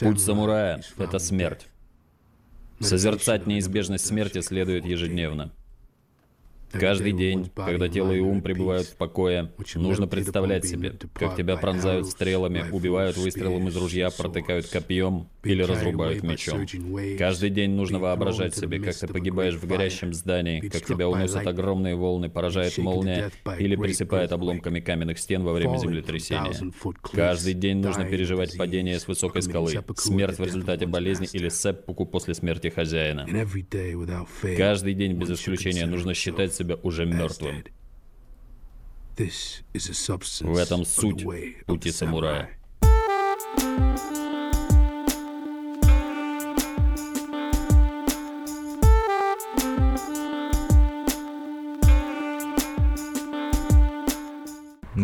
[0.00, 1.66] Путь самурая— это смерть.
[2.80, 5.52] Созерцать неизбежность смерти следует ежедневно.
[6.72, 12.06] Каждый день, когда тело и ум пребывают в покое, нужно представлять себе, как тебя пронзают
[12.08, 16.66] стрелами, убивают выстрелом из ружья, протыкают копьем или разрубают мечом.
[17.18, 21.96] Каждый день нужно воображать себе, как ты погибаешь в горящем здании, как тебя уносят огромные
[21.96, 26.54] волны, поражает молния или присыпает обломками каменных стен во время землетрясения.
[27.12, 32.34] Каждый день нужно переживать падение с высокой скалы, смерть в результате болезни или сеппуку после
[32.34, 33.26] смерти хозяина.
[34.56, 37.64] Каждый день без исключения нужно считать себя уже мертвым.
[39.16, 41.24] В этом суть
[41.66, 42.50] пути самурая.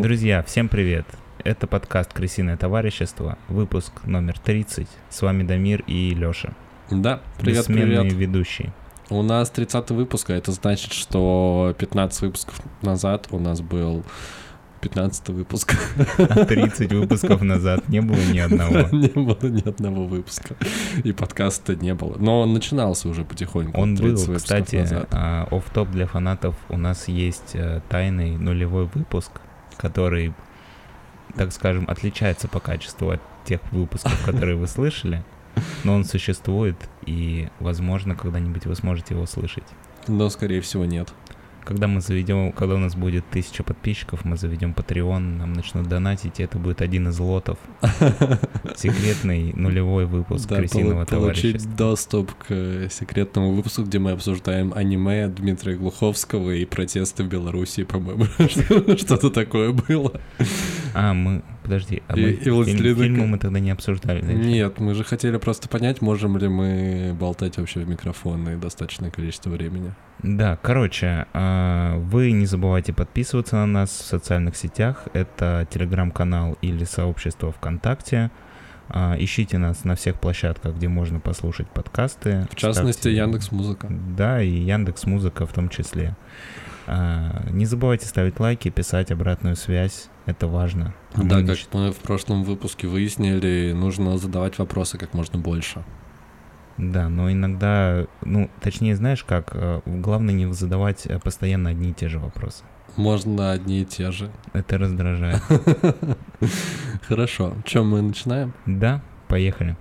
[0.02, 1.06] Друзья, всем привет!
[1.44, 4.88] Это подкаст «Крысиное товарищество», выпуск номер 30.
[5.08, 6.54] С вами Дамир и Лёша.
[6.90, 8.12] Да, привет, привет.
[8.12, 8.72] ведущие.
[9.10, 14.02] У нас 30 выпуск, а это значит, что 15 выпусков назад у нас был
[14.80, 15.76] 15 выпуск.
[16.18, 18.88] А 30 выпусков назад не было ни одного.
[18.90, 20.56] Не было ни одного выпуска.
[21.04, 22.16] И подкаста не было.
[22.18, 23.80] Но он начинался уже потихоньку.
[23.80, 26.56] Он 30 был, кстати, а, офф-топ для фанатов.
[26.70, 29.30] У нас есть э, тайный нулевой выпуск,
[29.76, 30.32] который,
[31.36, 35.22] так скажем, отличается по качеству от тех выпусков, которые вы слышали.
[35.84, 39.64] Но он существует, и, возможно, когда-нибудь вы сможете его слышать.
[40.08, 41.12] Но, скорее всего, нет.
[41.64, 46.40] Когда мы заведем, когда у нас будет тысяча подписчиков, мы заведем Patreon, нам начнут донатить,
[46.40, 47.58] и это будет один из лотов.
[48.76, 54.72] Секретный нулевой выпуск Да, крысиного полу- получить доступ к э, секретному выпуску, где мы обсуждаем
[54.74, 58.26] аниме Дмитрия Глуховского и протесты в Беларуси, по-моему.
[58.96, 60.20] Что-то такое было.
[60.94, 64.20] А, мы, подожди, а И- мы и фильм- «Властелина фильмы мы тогда не обсуждали.
[64.20, 64.32] да?
[64.32, 69.10] Нет, мы же хотели просто понять, можем ли мы болтать вообще в микрофон и достаточное
[69.10, 69.92] количество времени.
[70.22, 75.04] Да, короче, а, вы не забывайте подписываться на нас в социальных сетях.
[75.14, 78.30] Это телеграм-канал или сообщество ВКонтакте.
[78.88, 82.46] А, Ищите нас на всех площадках, где можно послушать подкасты.
[82.50, 83.86] В частности, Ставьте- Яндекс Музыка.
[83.90, 86.14] Да, и Яндекс Музыка в том числе.
[86.86, 90.08] А, Не забывайте ставить лайки, писать обратную связь.
[90.26, 90.94] Это важно.
[91.14, 95.82] А Да, мы как мы в прошлом выпуске выяснили, нужно задавать вопросы как можно больше.
[96.78, 101.92] Да, но иногда, ну, точнее, знаешь как, э, главное не задавать э, постоянно одни и
[101.92, 102.64] те же вопросы.
[102.96, 104.30] Можно одни и те же.
[104.52, 105.42] Это раздражает.
[107.08, 107.54] Хорошо.
[107.64, 108.54] Чем мы начинаем?
[108.66, 109.76] Да, поехали.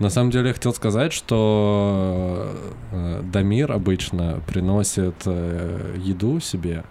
[0.00, 2.50] На самом деле я хотел сказать, что
[2.90, 6.84] э, Дамир обычно приносит э, еду себе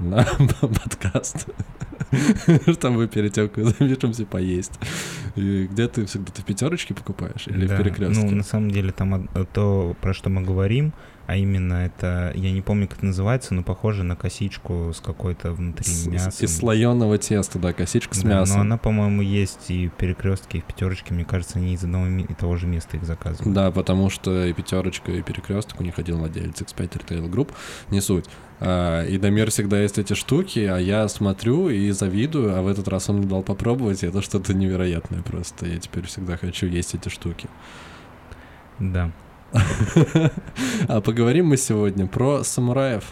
[0.00, 0.24] на
[0.60, 1.48] подкаст,
[2.72, 4.80] чтобы перед тем, как запишемся, поесть.
[5.36, 8.24] И где ты всегда ты в пятерочке покупаешь или Да, в перекрестке?
[8.24, 10.92] Ну, на самом деле, там то, про что мы говорим,
[11.30, 15.52] а именно это, я не помню, как это называется, но похоже на косичку с какой-то
[15.52, 16.44] внутри С- мясом.
[16.44, 18.56] Из слоеного теста, да, косичка с Да, мясом.
[18.56, 21.14] Но она, по-моему, есть и в перекрестке, и в пятерочке.
[21.14, 23.54] Мне кажется, они из одного и того же места их заказывают.
[23.54, 27.52] Да, потому что и пятерочка, и перекресток у них один владелец X5 Retail Group,
[27.90, 28.24] не суть.
[28.58, 32.88] А, и Дамир всегда есть эти штуки, а я смотрю и завидую, а в этот
[32.88, 35.66] раз он мне дал попробовать, и это что-то невероятное просто.
[35.66, 37.48] Я теперь всегда хочу есть эти штуки.
[38.80, 39.12] Да.
[40.88, 43.04] А поговорим мы сегодня про самураев.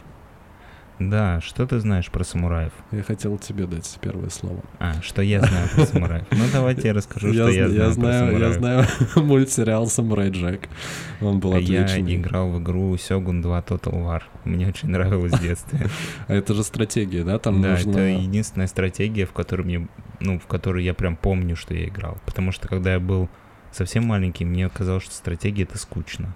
[0.99, 2.73] Да, что ты знаешь про самураев?
[2.91, 4.61] Я хотел тебе дать первое слово.
[4.81, 6.25] А, что я знаю про самураев?
[6.33, 8.57] Ну, давайте я расскажу, что я зн- знаю про я самураев.
[8.57, 8.87] знаю
[9.25, 10.69] мультсериал «Самурай Джек».
[11.21, 12.17] Он был Я отличный.
[12.17, 14.23] играл в игру Сёгун 2 Total War.
[14.45, 15.87] Мне очень нравилось в детстве.
[16.27, 17.39] А это же стратегия, да?
[17.39, 17.91] Там да, нужно...
[17.93, 19.89] это единственная стратегия, в которой мне,
[20.19, 22.19] ну, в которую я прям помню, что я играл.
[22.27, 23.29] Потому что когда я был
[23.73, 26.35] совсем маленький, мне казалось, что стратегия это скучно.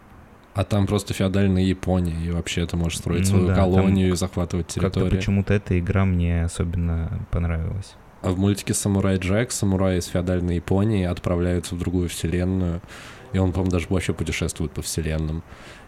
[0.55, 4.17] А там просто феодальная Япония, и вообще ты можешь строить Ну свою да, колонию и
[4.17, 5.11] захватывать Как-то территорию.
[5.11, 7.95] почему-то эта игра мне особенно понравилась.
[8.21, 12.83] А в мультике «Самурай Джек» самураи из феодальной Японии отправляются в другую вселенную,
[13.33, 15.43] и он, по-моему, даже вообще путешествует по вселенным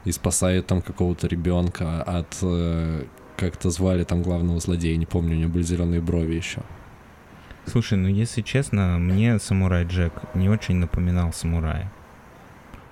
[0.05, 2.39] и спасает там какого-то ребенка от...
[2.43, 3.05] э,
[3.37, 6.63] как-то звали там главного злодея, не помню, у него были зеленые брови еще.
[7.67, 11.91] Слушай, ну если честно, мне самурай Джек не очень напоминал самурая.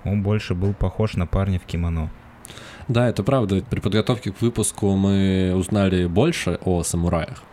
[0.03, 2.09] Он больше был похож на парня в кимоно.
[2.87, 3.63] Да, это правда.
[3.69, 7.43] При подготовке к выпуску мы узнали больше о самураях.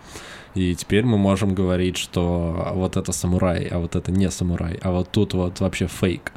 [0.54, 4.90] И теперь мы можем говорить, что вот это самурай, а вот это не самурай, а
[4.90, 6.32] вот тут вот вообще фейк.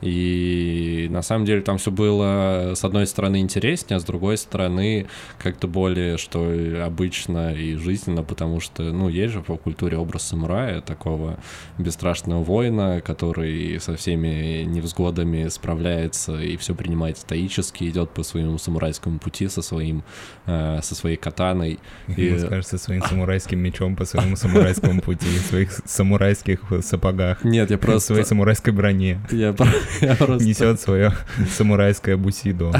[0.00, 5.06] И на самом деле там все было, с одной стороны, интереснее, а с другой стороны,
[5.38, 6.50] как-то более, что
[6.84, 11.38] обычно и жизненно, потому что, ну, есть же в культуре образ самурая, такого
[11.78, 19.18] бесстрашного воина, который со всеми невзгодами справляется и все принимает стоически, идет по своему самурайскому
[19.18, 20.02] пути со своим,
[20.46, 21.78] э, со своей катаной.
[22.08, 27.44] И, кажется, своим самурайским мечом по своему самурайскому пути, в своих самурайских сапогах.
[27.44, 28.00] Нет, я просто...
[28.00, 29.20] В своей самурайской броне.
[29.30, 29.89] Я, я просто...
[30.00, 31.12] Несет свое
[31.56, 32.72] самурайское бусидо.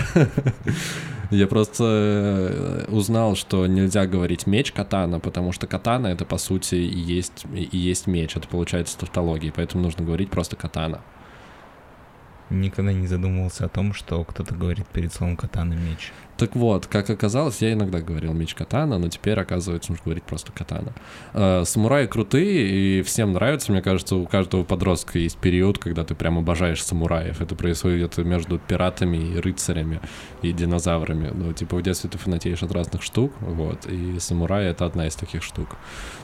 [1.31, 6.75] Я просто э, узнал, что нельзя говорить меч катана, потому что катана это по сути
[6.75, 8.37] и есть, и есть меч.
[8.37, 11.03] Это получается тавтология, поэтому нужно говорить просто катана.
[12.51, 16.13] Никогда не задумывался о том, что кто-то говорит перед словом катана меч.
[16.41, 20.53] Так вот, как оказалось, я иногда говорил меч катана, но теперь, оказывается, нужно говорить просто
[20.53, 20.95] катана.
[21.35, 23.71] Э, самураи крутые, и всем нравится.
[23.71, 27.43] Мне кажется, у каждого подростка есть период, когда ты прям обожаешь самураев.
[27.43, 30.01] Это происходит между пиратами и рыцарями,
[30.41, 31.31] и динозаврами.
[31.31, 35.17] Ну, типа, в детстве ты фанатеешь от разных штук, вот, и самураи— это одна из
[35.17, 35.77] таких штук.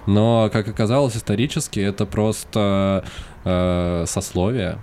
[0.07, 3.05] Но, как оказалось, исторически это просто
[3.45, 4.79] э, сословие,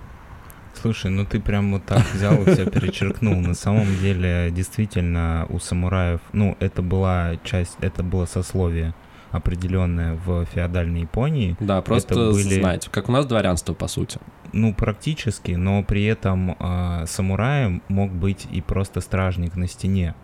[0.80, 3.34] Слушай, ну ты прям вот так взял и все перечеркнул.
[3.40, 8.94] На самом деле, действительно, у самураев, ну, это была часть, это было сословие
[9.30, 11.56] определенное в феодальной Японии.
[11.58, 12.60] Да, просто это были...
[12.60, 14.20] знать, как у нас дворянство, по сути.
[14.52, 20.14] Ну, практически, но при этом э, самураем мог быть и просто стражник на стене.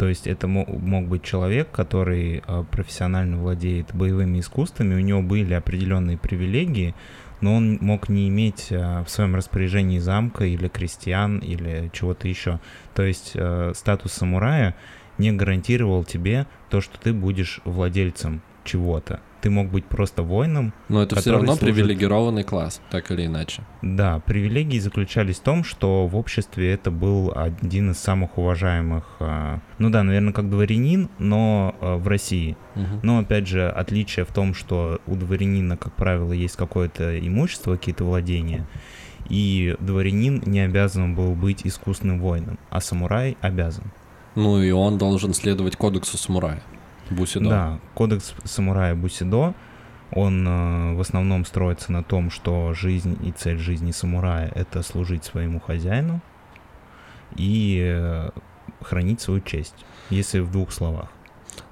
[0.00, 5.52] То есть это мог, быть человек, который э, профессионально владеет боевыми искусствами, у него были
[5.52, 6.94] определенные привилегии,
[7.40, 12.60] но он мог не иметь э, в своем распоряжении замка или крестьян или чего-то еще.
[12.94, 14.76] То есть э, статус самурая
[15.18, 20.72] не гарантировал тебе то, что ты будешь владельцем чего-то ты мог быть просто воином.
[20.88, 21.64] Но это все равно служит...
[21.76, 23.62] привилегированный класс, так или иначе.
[23.82, 29.60] Да, привилегии заключались в том, что в обществе это был один из самых уважаемых, а,
[29.78, 32.56] ну да, наверное, как дворянин, но а, в России.
[32.76, 33.00] Угу.
[33.02, 38.04] Но опять же, отличие в том, что у дворянина, как правило, есть какое-то имущество, какие-то
[38.04, 38.66] владения,
[39.28, 43.84] и дворянин не обязан был быть искусным воином, а самурай обязан.
[44.34, 46.62] Ну и он должен следовать кодексу самурая.
[47.10, 47.48] Бусидо.
[47.48, 49.54] Да, кодекс самурая Бусидо,
[50.12, 55.24] он э, в основном строится на том, что жизнь и цель жизни самурая— это служить
[55.24, 56.20] своему хозяину
[57.36, 58.30] и э,
[58.80, 59.74] хранить свою честь,
[60.10, 61.10] если в двух словах.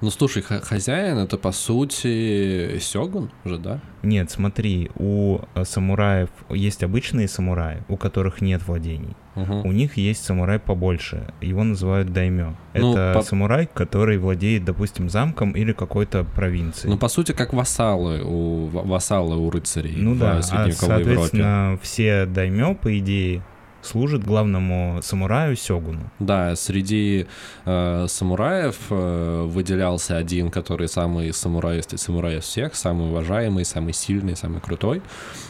[0.01, 3.81] Ну слушай, хозяин это по сути сёгун же, да?
[4.03, 9.15] Нет, смотри, у э, самураев есть обычные самураи, у которых нет владений.
[9.41, 9.67] Угу.
[9.67, 12.55] У них есть самурай побольше, его называют даймё.
[12.73, 13.21] Ну, это по...
[13.21, 16.91] самурай, который владеет, допустим, замком или какой-то провинцией.
[16.91, 21.79] Ну, по сути, как вассалы у вассалы у рыцарей ну, да, а, соответственно, Европе.
[21.81, 23.43] все даймё, по идее,
[23.81, 26.11] служит главному самураю Сёгуну.
[26.19, 27.27] Да, среди
[27.65, 34.35] э, самураев э, выделялся один, который самый самурай из самураев всех, самый уважаемый, самый сильный,
[34.35, 35.01] самый крутой.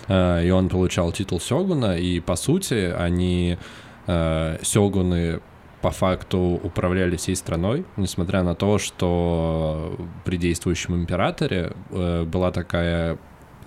[0.08, 3.58] Э, и он получал титул Сёгуна, и по сути они
[4.08, 5.42] э, Сёгуны
[5.82, 13.18] по факту управляли всей страной, несмотря на то, что при действующем императоре э, была такая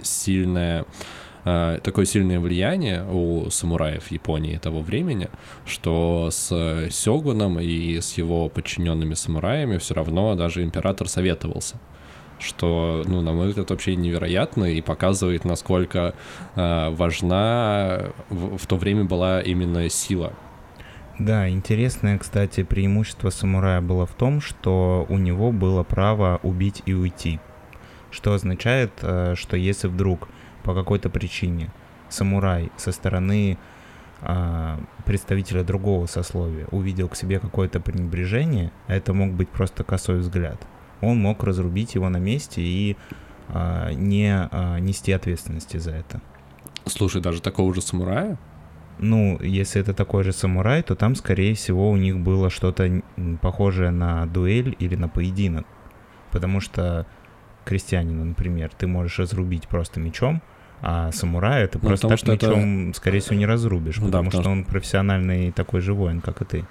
[0.02, 0.84] сильная
[1.44, 5.28] такое сильное влияние у самураев Японии того времени,
[5.66, 11.76] что с Сёгуном и с его подчиненными самураями все равно даже император советовался
[12.42, 16.14] что, ну, на мой взгляд, вообще невероятно и показывает, насколько
[16.54, 20.32] э, важна в, в то время была именно сила.
[21.18, 26.94] Да, интересное, кстати, преимущество самурая было в том, что у него было право убить и
[26.94, 27.38] уйти,
[28.10, 30.28] что означает, э, что если вдруг
[30.64, 31.70] по какой-то причине
[32.08, 33.58] самурай со стороны
[34.20, 40.18] а, представителя другого сословия увидел к себе какое-то пренебрежение, а это мог быть просто косой
[40.18, 40.60] взгляд,
[41.00, 42.96] он мог разрубить его на месте и
[43.48, 46.20] а, не а, нести ответственности за это.
[46.86, 48.38] Слушай, даже такого же самурая?
[48.98, 53.02] Ну, если это такой же самурай, то там, скорее всего, у них было что-то
[53.40, 55.66] похожее на дуэль или на поединок.
[56.30, 57.06] Потому что
[57.64, 60.42] крестьянина, например, ты можешь разрубить просто мечом,
[60.82, 62.98] а самурай это ну, просто так мечом, это...
[62.98, 66.42] скорее всего, не разрубишь, ну, потому, да, потому что он профессиональный такой же воин, как
[66.42, 66.64] и ты.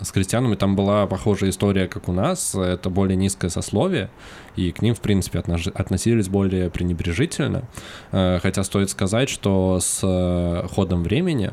[0.00, 2.56] С крестьянами там была похожая история, как у нас.
[2.56, 4.10] Это более низкое сословие,
[4.56, 7.62] и к ним, в принципе, относились более пренебрежительно.
[8.10, 11.52] Э, хотя стоит сказать, что с э, ходом времени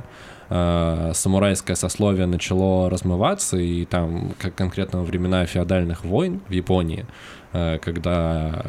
[0.50, 7.06] э, самурайское сословие начало размываться, и там, как конкретно во времена феодальных войн в Японии,
[7.52, 8.64] когда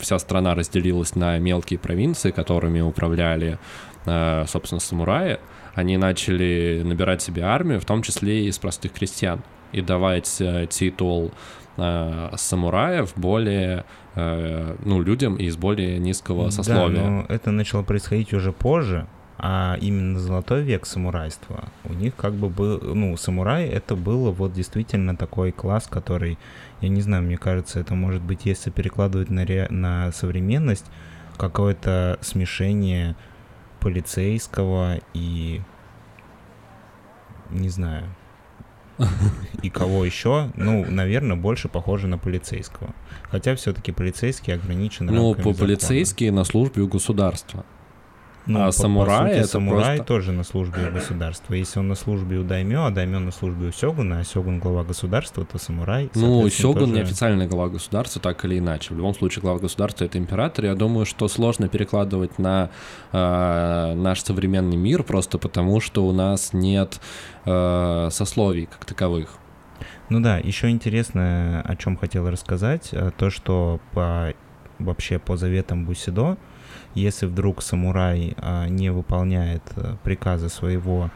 [0.00, 3.58] вся страна разделилась на мелкие провинции, которыми управляли,
[4.06, 5.38] э, собственно, самураи,
[5.74, 9.42] они начали набирать себе армию, в том числе и из простых крестьян,
[9.72, 11.32] и давать э, титул
[11.76, 13.84] э, самураев более
[14.16, 17.00] ну, людям из более низкого сословия.
[17.00, 19.06] Да, но это начало происходить уже позже,
[19.42, 24.52] а именно золотой век самурайства, у них как бы был, ну, самурай это было вот
[24.52, 26.38] действительно такой класс, который
[26.82, 29.66] я не знаю, мне кажется, это может быть, если перекладывать на, ре...
[29.70, 30.84] на современность,
[31.38, 33.16] какое-то смешение
[33.80, 35.62] полицейского и
[37.48, 38.04] не знаю,
[39.62, 42.90] и кого еще, ну, наверное, больше похоже на полицейского.
[43.30, 47.64] Хотя все-таки полицейский ограничен Ну, по полицейские на службе у государства.
[48.50, 50.04] Ну, а самурай сути, это самурай просто...
[50.04, 51.54] тоже на службе у государства.
[51.54, 54.82] Если он на службе у даймё, а даймё на службе у сёгуна, а сёгун глава
[54.82, 56.10] государства, то самурай...
[56.14, 56.92] Ну, сёгун тоже...
[56.92, 58.92] не официальная глава государства, так или иначе.
[58.92, 60.64] В любом случае, глава государства— это император.
[60.64, 62.70] Я думаю, что сложно перекладывать на
[63.12, 67.00] э, наш современный мир, просто потому что у нас нет
[67.44, 69.38] э, сословий как таковых.
[70.08, 74.34] Ну да, еще интересно, о чем хотел рассказать, э, то, что по
[74.80, 76.36] вообще по заветам Бусидо,
[76.94, 81.10] если вдруг самурай а, не выполняет а, приказы своего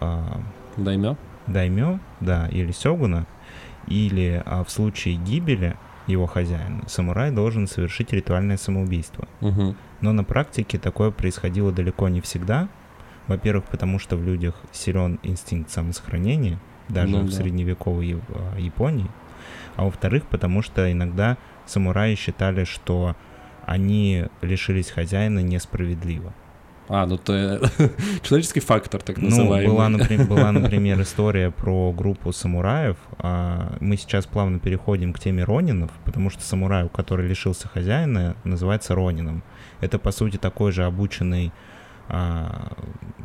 [0.00, 0.40] а,
[0.76, 3.26] даймё, даймё, да, или сёгуна,
[3.86, 9.26] или а, в случае гибели его хозяина, самурай должен совершить ритуальное самоубийство.
[9.40, 9.74] Угу.
[10.00, 12.68] Но на практике такое происходило далеко не всегда.
[13.26, 16.58] Во-первых, потому что в людях силен инстинкт самосохранения,
[16.90, 17.32] даже ну, в да.
[17.32, 19.08] средневековой а, Японии.
[19.76, 23.16] А во-вторых, потому что иногда самураи считали, что
[23.66, 26.32] они лишились хозяина несправедливо.
[26.88, 27.60] А, ну то
[28.22, 29.66] человеческий фактор, так называемый.
[29.66, 32.96] Ну, была, например, была, например, история про группу самураев.
[33.18, 38.94] А, мы сейчас плавно переходим к теме ронинов, потому что самурай, который лишился хозяина, называется
[38.94, 39.42] ронином.
[39.80, 41.52] Это, по сути, такой же обученный
[42.08, 42.72] а,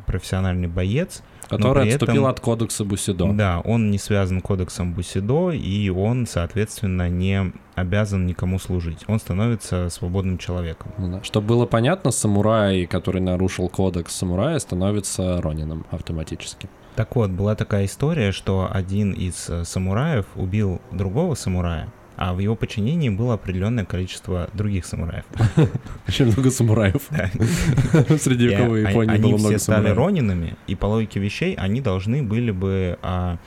[0.06, 1.22] профессиональный боец.
[1.50, 3.32] Который отступил этом, от кодекса Бусидо.
[3.34, 9.00] Да, он не связан кодексом Бусидо, и он, соответственно, не обязан никому служить.
[9.08, 10.92] Он становится свободным человеком.
[10.98, 11.24] Ну да.
[11.24, 16.70] Чтобы было понятно, самурай, который нарушил кодекс самурая, становится Ронином автоматически.
[16.96, 21.88] Так вот, была такая история, что один из э, самураев убил другого самурая,
[22.20, 25.24] а в его подчинении было определенное количество других самураев.
[26.08, 27.10] Очень много самураев.
[27.10, 32.22] В средневековой Японии было много Они все стали ронинами, и по логике вещей они должны
[32.22, 33.38] были бы а,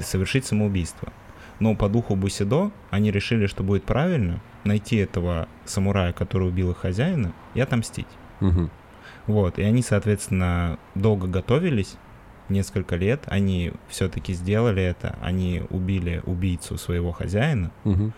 [0.00, 1.12] совершить самоубийство.
[1.58, 6.76] Но по духу Бусидо они решили, что будет правильно найти этого самурая, который убил их
[6.76, 8.06] хозяина, и отомстить.
[9.26, 11.96] Вот, и они, соответственно, долго готовились,
[12.48, 18.12] несколько лет они все-таки сделали это, они убили убийцу своего хозяина, угу.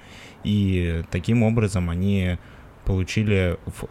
[0.44, 2.38] и таким образом они
[2.85, 3.85] получили в,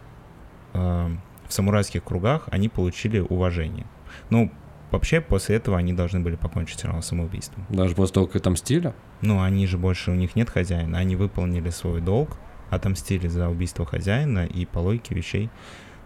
[0.74, 1.10] э,
[1.48, 3.86] в самурайских кругах они получили уважение.
[4.30, 4.52] Ну,
[4.92, 7.66] вообще после этого они должны были покончить все равно самоубийством.
[7.70, 8.94] Даже после того, как отомстили?
[9.22, 12.38] Ну, они же больше, у них нет хозяина, они выполнили свой долг,
[12.70, 15.50] отомстили за убийство хозяина, и по логике вещей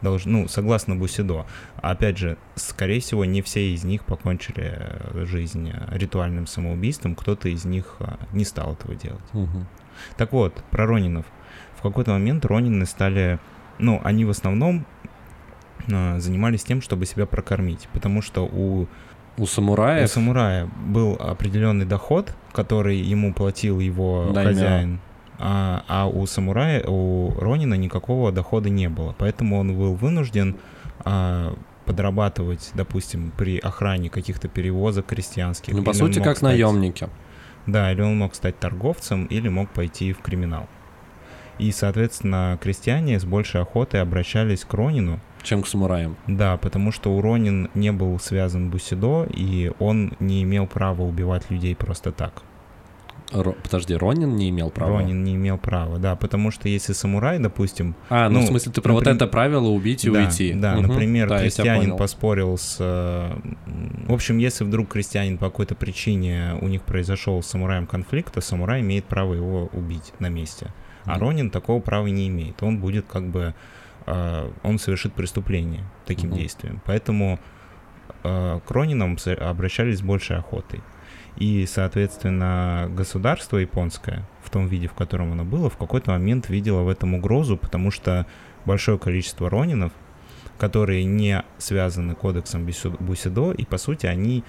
[0.01, 0.25] долж...
[0.25, 1.45] ну, согласно Бусидо.
[1.81, 7.49] Опять же, скорее всего, не все из них покончили э, жизнь э, ритуальным самоубийством, кто-то
[7.49, 9.23] из них э, не стал этого делать.
[9.33, 9.65] Угу.
[10.17, 11.25] Так вот, про Ронинов.
[11.77, 13.39] В какой-то момент Ронины стали,
[13.79, 14.85] ну, они в основном
[15.87, 18.87] занимались тем, чтобы себя прокормить, потому что у
[19.37, 20.03] у самурая?
[20.03, 24.49] У самурая был определенный доход, который ему платил его Даймё.
[24.49, 24.99] хозяин
[25.43, 29.15] а, а у самурая, у Ронина никакого дохода не было.
[29.17, 30.57] Поэтому он был вынужден
[30.99, 31.55] а,
[31.85, 35.73] подрабатывать, допустим, при охране каких-то перевозок крестьянских.
[35.73, 37.09] Ну, по сути, как стать, наемники.
[37.65, 40.67] Да, или он мог стать торговцем, или мог пойти в криминал.
[41.57, 45.19] И, соответственно, крестьяне с большей охотой обращались к Ронину.
[45.41, 46.17] Чем к самураям.
[46.27, 51.49] Да, потому что у Ронин не был связан Бусидо, и он не имел права убивать
[51.49, 52.43] людей просто так.
[53.31, 53.53] Ро...
[53.63, 54.99] Подожди, Ронин не имел права?
[54.99, 57.95] Ронин не имел права, да, потому что если самурай, допустим...
[58.09, 59.13] А, ну, ну в смысле ты про например...
[59.13, 60.53] вот это правило убить и да, уйти.
[60.53, 60.87] Да, угу.
[60.87, 62.77] например, да, крестьянин поспорил с...
[62.79, 63.37] Э,
[64.07, 68.41] в общем, если вдруг крестьянин по какой-то причине у них произошел с самураем конфликт, то
[68.41, 70.73] самурай имеет право его убить на месте.
[71.05, 71.21] А угу.
[71.21, 72.61] Ронин такого права не имеет.
[72.61, 73.55] Он будет как бы...
[74.07, 76.39] Э, он совершит преступление таким угу.
[76.39, 76.81] действием.
[76.85, 77.39] Поэтому
[78.23, 80.81] э, к Ронинам обращались с большей охотой.
[81.37, 86.81] И, соответственно, государство японское, в том виде, в котором оно было, в какой-то момент видело
[86.81, 88.25] в этом угрозу, потому что
[88.65, 89.91] большое количество ронинов,
[90.57, 92.67] которые не связаны кодексом
[92.99, 94.43] Бусидо, и, по сути, они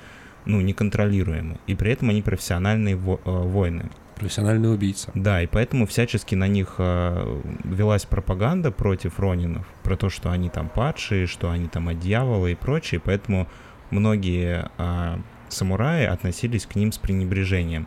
[0.44, 1.58] ну, неконтролируемы.
[1.66, 3.90] И при этом они профессиональные во- э, воины.
[4.16, 5.10] Профессиональный убийца.
[5.14, 10.48] Да, и поэтому всячески на них э, велась пропаганда против Ронинов, про то, что они
[10.48, 13.48] там падшие, что они там от дьявола и прочее, поэтому
[13.90, 15.16] многие э,
[15.52, 17.86] самураи относились к ним с пренебрежением.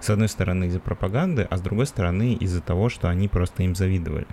[0.00, 3.74] С одной стороны из-за пропаганды, а с другой стороны из-за того, что они просто им
[3.74, 4.26] завидовали.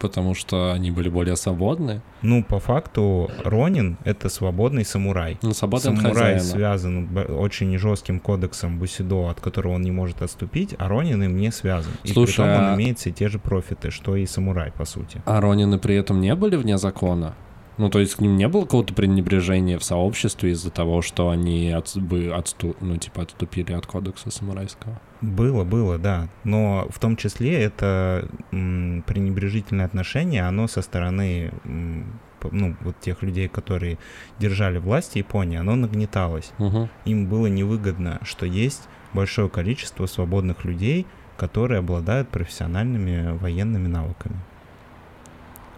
[0.00, 2.02] Потому что они были более свободны.
[2.22, 5.38] Ну, по факту, Ронин— это свободный самурай.
[5.42, 6.40] Ну, свободный от Самурай хозяина.
[6.40, 11.50] связан очень жестким кодексом Бусидо, от которого он не может отступить, а Ронин им не
[11.50, 11.92] связан.
[12.04, 14.84] И Слушай, при том он а- имеет все те же профиты, что и самурай, по
[14.84, 15.20] сути.
[15.26, 17.34] А Ронины при этом не были вне закона?
[17.78, 21.70] Ну, то есть к ним не было какого-то пренебрежения в сообществе из-за того, что они
[21.70, 25.00] от, бы отсту, ну, типа, отступили от кодекса самурайского?
[25.20, 26.28] Было, было, да.
[26.42, 32.20] Но в том числе это м, пренебрежительное отношение, оно со стороны м,
[32.50, 33.98] ну, вот тех людей, которые
[34.38, 36.52] держали власть в Японии, оно нагнеталось.
[36.58, 36.88] Угу.
[37.04, 41.06] Им было невыгодно, что есть большое количество свободных людей,
[41.36, 44.36] которые обладают профессиональными военными навыками.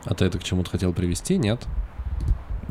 [0.05, 1.67] А ты это к чему-то хотел привести, нет?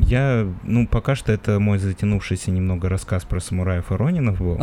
[0.06, 4.60] Я, ну, пока что это мой затянувшийся немного рассказ про самураев и ронинов был.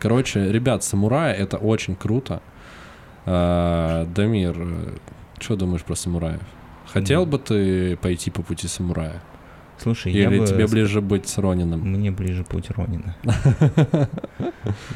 [0.00, 2.42] Короче, ребят, самураи— это очень круто.
[3.26, 4.56] А, Дамир,
[5.38, 6.40] что думаешь про самураев?
[6.86, 9.22] Хотел бы ты пойти по пути самурая?
[9.82, 10.46] Слушай, я Или бы...
[10.46, 11.80] тебе ближе быть с Ронином?
[11.80, 13.16] Мне ближе путь Ронина.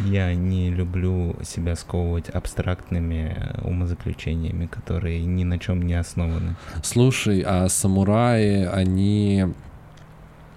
[0.05, 6.55] Я не люблю себя сковывать абстрактными э, умозаключениями, которые ни на чем не основаны.
[6.85, 9.47] Слушай, а самураи, они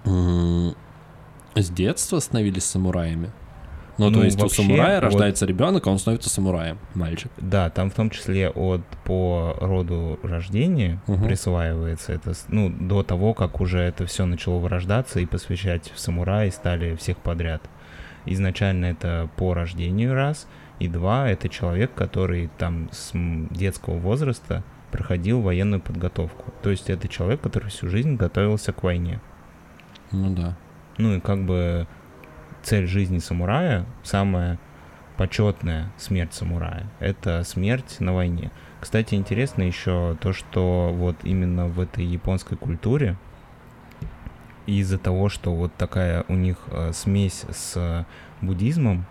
[0.04, 3.32] с детства становились самураями?
[4.00, 7.30] Ну, Ну, то есть вообще, у самурая вот- рождается ребенок, а он становится самураем, мальчик.
[7.36, 11.26] Да, там в том числе от по роду рождения Мгм.
[11.26, 16.48] присваивается это, ну, до того, как уже это все начало вырождаться и посвящать в самураи
[16.48, 17.60] стали всех подряд.
[18.24, 20.46] Изначально это по рождению раз,
[20.78, 23.10] и два, это человек, который там с
[23.50, 26.54] детского возраста проходил военную подготовку.
[26.62, 29.20] То есть это человек, который всю жизнь готовился к войне.
[30.10, 30.56] Ну да.
[30.96, 31.86] Ну и как бы
[32.62, 34.58] цель жизни самурая, самая
[35.16, 38.50] почетная смерть самурая, это смерть на войне.
[38.80, 43.16] Кстати, интересно еще то, что вот именно в этой японской культуре
[44.66, 48.06] из-за того, что вот такая у них э, смесь с
[48.40, 49.04] буддизмом,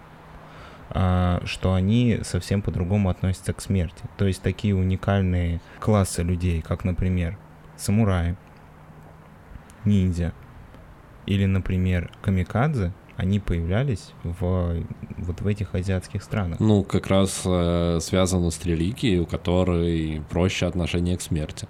[0.91, 4.03] а, что они совсем по-другому относятся к смерти.
[4.17, 7.37] То есть такие уникальные классы людей, как, например,
[7.77, 8.35] самураи,
[9.85, 10.33] ниндзя
[11.27, 14.85] или, например, камикадзе, они появлялись в,
[15.17, 16.61] вот в этих азиатских странах.
[16.61, 21.67] Ну, как раз э, связано с религией, у которой проще отношение к смерти.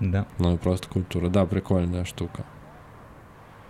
[0.00, 0.26] Да.
[0.38, 1.28] Ну и просто культура.
[1.28, 2.46] Да, прикольная штука.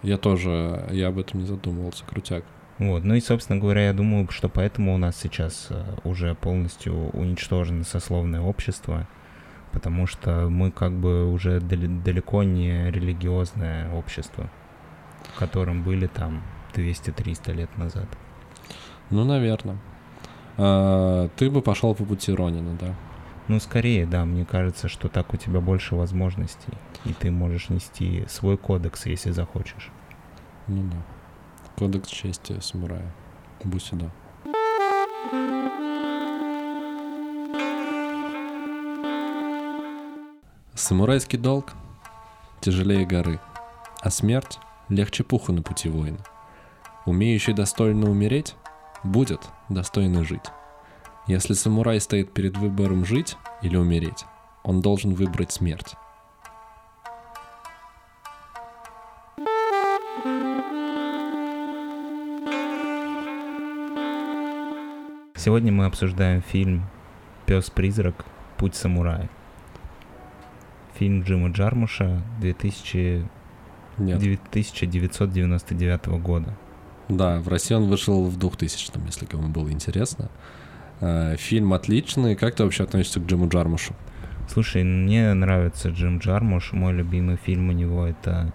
[0.02, 2.44] Я тоже, я об этом не задумывался, крутяк.
[2.78, 3.02] Вот.
[3.02, 7.82] Ну и, собственно говоря, я думаю, что поэтому у нас сейчас э, уже полностью уничтожено
[7.82, 9.08] сословное общество,
[9.72, 14.48] потому что мы как бы уже дал- далеко не религиозное общество,
[15.34, 18.06] в котором были там 200-300 лет назад.
[19.10, 19.78] Ну, наверное.
[21.36, 22.94] ты бы пошел по пути Ронина, да?
[23.48, 26.72] Ну, скорее, да, мне кажется, что так у тебя больше возможностей,
[27.06, 29.90] и ты можешь нести свой кодекс, если захочешь.
[30.66, 30.96] Ну да.
[31.78, 33.14] Кодекс чести самурая.
[33.64, 34.10] Бусида.
[40.74, 41.72] Самурайский долг
[42.60, 43.40] тяжелее горы,
[44.00, 46.18] а смерть легче пуха на пути воина.
[47.08, 48.54] Умеющий достойно умереть
[49.02, 50.44] будет достойно жить.
[51.26, 54.26] Если самурай стоит перед выбором жить или умереть,
[54.62, 55.94] он должен выбрать смерть.
[65.34, 66.84] Сегодня мы обсуждаем фильм
[67.46, 68.26] «Пес-призрак.
[68.58, 69.30] Путь самурая».
[70.96, 73.26] Фильм Джима Джармуша 2000
[73.96, 74.18] Нет.
[74.18, 76.54] 1999 года.
[77.08, 80.30] Да, в России он вышел в 2000-м, если кому было интересно.
[81.00, 82.36] Э, Фильм отличный.
[82.36, 83.94] Как ты вообще относишься к Джиму Джармушу?
[84.48, 86.72] Слушай, мне нравится Джим Джармуш.
[86.72, 88.52] Мой любимый фильм у него это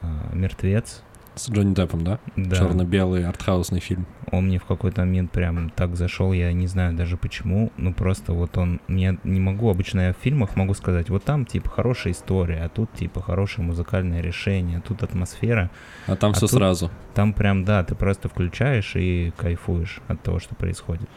[0.00, 1.02] а, «Мертвец».
[1.38, 2.18] С Джонни Деппом, да?
[2.36, 2.56] Да.
[2.56, 4.06] Черно-белый артхаусный фильм.
[4.30, 8.32] Он мне в какой-то момент прям так зашел, я не знаю даже почему, ну просто
[8.32, 12.12] вот он, я не могу, обычно я в фильмах могу сказать, вот там типа хорошая
[12.12, 15.70] история, а тут типа хорошее музыкальное решение, а тут атмосфера,
[16.06, 16.90] А там А все тут- сразу.
[17.14, 21.08] там прям, да, ты просто включаешь и кайфуешь от того, что происходит.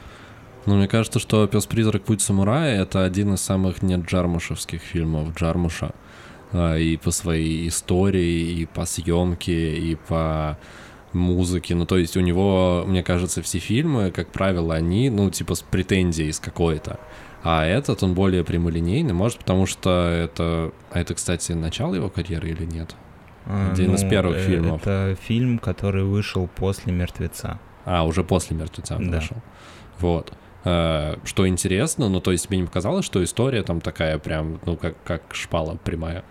[0.67, 2.03] Ну, мне кажется, что «Пес-призрак.
[2.03, 5.91] Путь самурая»— это один из самых не джармушевских фильмов Джармуша.
[6.53, 10.57] А, И по своей истории, и по съемке, и по
[11.13, 11.73] музыки.
[11.73, 15.61] Ну, то есть у него, мне кажется, все фильмы, как правило, они, ну, типа с
[15.61, 16.99] претензией с какой-то.
[17.43, 20.71] А этот, он более прямолинейный, может, потому что это...
[20.91, 22.95] А это, кстати, начало его карьеры или нет?
[23.45, 24.81] А, Один из ну, первых э, фильмов.
[24.81, 27.59] Это фильм, который вышел после «Мертвеца».
[27.83, 29.17] А, уже после «Мертвеца» он Да.
[29.17, 29.37] вышел.
[29.99, 30.33] Вот.
[30.63, 34.77] Э, Что интересно, ну, то есть тебе не показалось, что история там такая прям, ну,
[34.77, 36.23] как, как шпала прямая?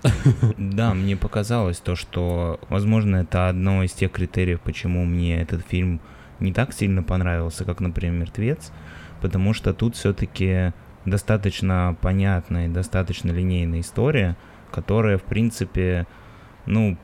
[0.57, 6.01] Да, мне показалось то, что, возможно, это одно из тех критериев, почему мне этот фильм
[6.39, 8.73] не так сильно понравился, как, например, «Мертвец»,
[9.21, 10.73] потому что тут все-таки
[11.05, 14.37] достаточно понятная, и достаточно линейная история,
[14.71, 16.07] которая, в принципе,
[16.67, 16.97] ну,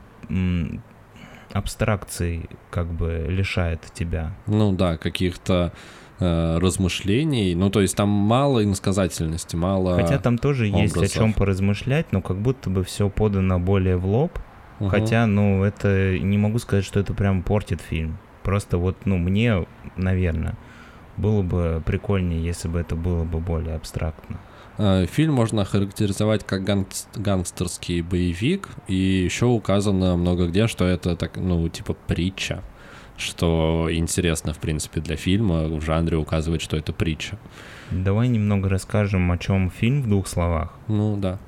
[1.53, 4.35] абстракций как бы лишает тебя.
[4.47, 5.73] Ну да, каких-то
[6.19, 7.55] э, размышлений.
[7.55, 9.95] Ну, то есть там мало иносказательности, мало...
[9.95, 11.13] Хотя там тоже есть о образов.
[11.17, 14.39] чем поразмышлять, но как будто бы все подано более в лоб,
[14.79, 14.89] Мгм.
[14.89, 18.17] Хотя, ну, это не могу сказать, что это прям портит фильм.
[18.43, 20.55] Просто вот, ну, мне, наверное,
[21.17, 24.39] было бы прикольнее, если бы это было бы более абстрактно.
[24.77, 31.15] Э, Фильм можно охарактеризовать как гангс- гангстерский боевик, и еще указано много где, что это
[31.15, 32.63] так, ну, типа притча,
[33.17, 37.37] что интересно, в принципе, для фильма в жанре указывать, что это притча.
[37.91, 40.73] Давай немного расскажем, о чем фильм в двух словах.
[40.87, 41.39] Ну да,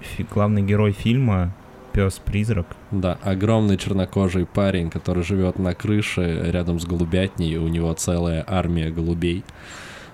[0.00, 1.54] Фи- главный герой фильма
[1.92, 2.66] пес-призрак.
[2.90, 8.90] да, огромный чернокожий парень, который живет на крыше рядом с голубятней, у него целая армия
[8.90, 9.44] голубей.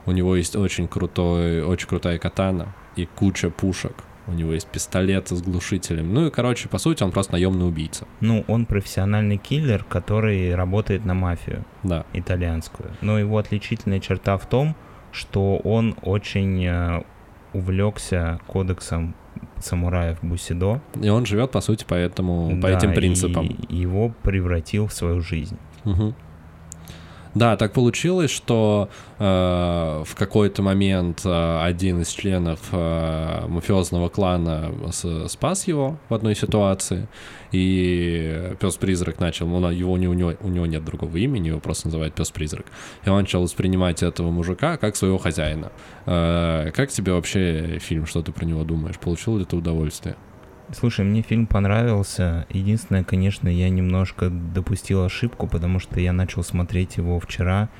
[0.06, 3.92] У него есть очень крутой, очень крутая катана и куча пушек.
[4.28, 6.12] У него есть пистолеты с глушителем.
[6.12, 8.06] Ну и, короче, по сути, он просто наемный убийца.
[8.20, 12.04] Ну, он профессиональный киллер, который работает на мафию Да.
[12.12, 12.90] итальянскую.
[13.00, 14.76] Но его отличительная черта в том,
[15.12, 17.02] что он очень э,
[17.54, 19.14] увлекся кодексом
[19.58, 20.80] самураев Бусидо.
[21.00, 23.46] И он живет, по сути, по, этому, по Да, этим принципам.
[23.46, 25.56] И его превратил в свою жизнь.
[25.84, 26.14] Мгм.
[27.38, 28.88] Да, так получилось, что
[29.20, 29.22] э,
[30.04, 36.34] в какой-то момент э, один из членов э, мафиозного клана с- спас его в одной
[36.34, 37.06] ситуации,
[37.52, 42.12] и пес-призрак начал, на- его, у, него, у него нет другого имени, его просто называют
[42.14, 42.66] пес-призрак,
[43.04, 45.70] и он начал воспринимать этого мужика как своего хозяина.
[46.06, 48.98] Э, как тебе вообще фильм, что ты про него думаешь?
[48.98, 50.16] Получил ли ты удовольствие?
[50.70, 52.46] Слушай, мне фильм понравился.
[52.50, 57.70] Единственное, конечно, я немножко допустил ошибку, потому что я начал смотреть его вчера,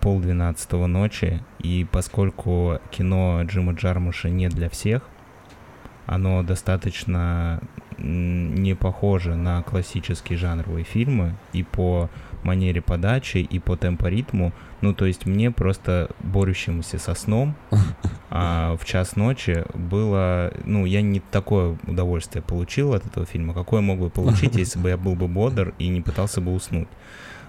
[0.00, 5.02] полдвенадцатого ночи, и поскольку кино Джима Джармуша не для всех,
[6.04, 7.60] оно достаточно
[7.98, 12.10] не похоже на классические жанровые фильмы и по
[12.42, 14.52] манере подачи, и по темпоритму.
[14.86, 17.56] Ну, то есть мне просто борющемуся со сном
[18.30, 20.52] а в час ночи было...
[20.64, 24.90] Ну, я не такое удовольствие получил от этого фильма, какое мог бы получить, если бы
[24.90, 26.86] я был бы бодр и не пытался бы уснуть.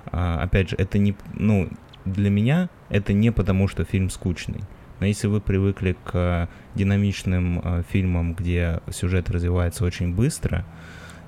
[0.08, 1.16] А, опять же, это не...
[1.36, 1.70] Ну,
[2.06, 4.62] для меня это не потому, что фильм скучный.
[5.00, 10.66] Но если вы привыкли к динамичным э, фильмам, где сюжет развивается очень быстро,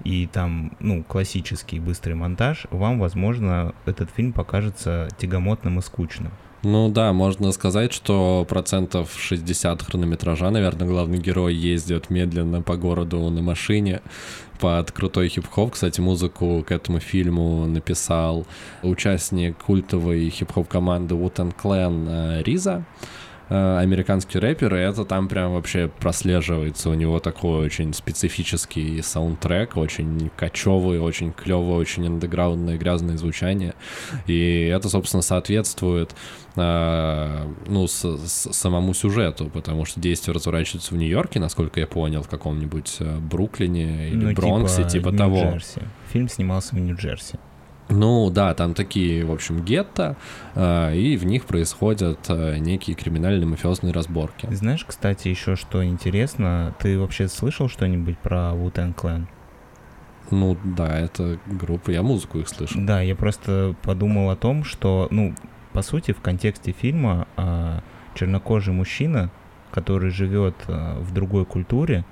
[0.10, 6.32] и там, ну, классический быстрый монтаж, вам, возможно, этот фильм покажется тягомотным и скучным.
[6.64, 13.30] Ну да, можно сказать, что процентов 60 хронометража, наверное, главный герой ездит медленно по городу
[13.30, 14.02] на машине
[14.60, 15.74] под крутой хип-хоп.
[15.74, 18.48] Кстати, музыку к этому фильму написал
[18.82, 23.19] участник культовой хип-хоп команды Wu-Tang Clan э, Риза э,
[23.50, 26.90] американский рэпер, и это там прям вообще прослеживается.
[26.90, 33.74] У него такой очень специфический саундтрек, очень кочевый, очень клевый, очень андеграундное, грязное звучание.
[34.28, 36.16] И это, собственно, соответствует
[36.56, 42.22] э, ну, с- с- самому сюжету, потому что действие разворачивается в Нью-Йорке, насколько я понял,
[42.22, 45.38] в каком-нибудь э, Бруклине или Ну, Бронксе, типа, того.
[45.38, 45.82] Нью-Джерси.
[46.14, 47.40] Фильм снимался в Нью-Джерси.
[47.90, 50.16] Ну да, там такие, в общем, гетто,
[50.54, 54.48] э, и в них происходят э, некие криминальные мафиозные разборки.
[54.52, 59.26] Знаешь, кстати, еще что интересно, ты вообще слышал что-нибудь про Wu-Tang Clan?
[60.32, 62.80] Ну да, это группа, я музыку их слышу.
[62.80, 65.34] Да, я просто подумал о том, что, ну,
[65.74, 67.82] по сути, в контексте фильма а,
[68.14, 69.32] чернокожий мужчина,
[69.72, 72.06] который живет а, в другой культуре,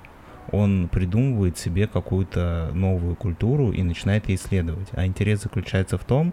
[0.50, 4.88] он придумывает себе какую-то новую культуру и начинает ее исследовать.
[4.92, 6.32] А интерес заключается в том,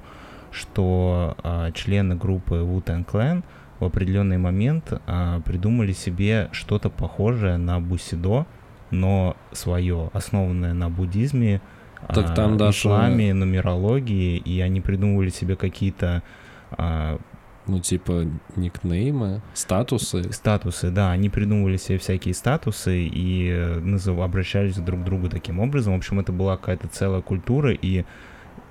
[0.51, 3.43] что а, члены группы Wu-Tang Clan
[3.79, 8.45] в определенный момент а, придумали себе что-то похожее на бусидо,
[8.91, 11.61] но свое, основанное на буддизме,
[12.07, 16.23] Так а, там даже- исламе, нумерологии, и они придумывали себе какие-то
[16.71, 17.17] а,
[17.67, 20.31] Ну типа никнеймы, статусы.
[20.31, 25.59] статусы, да, они придумывали себе всякие статусы и э, назыв- обращались друг к другу таким
[25.59, 25.93] образом.
[25.93, 28.05] В общем, это была какая-то целая культура, и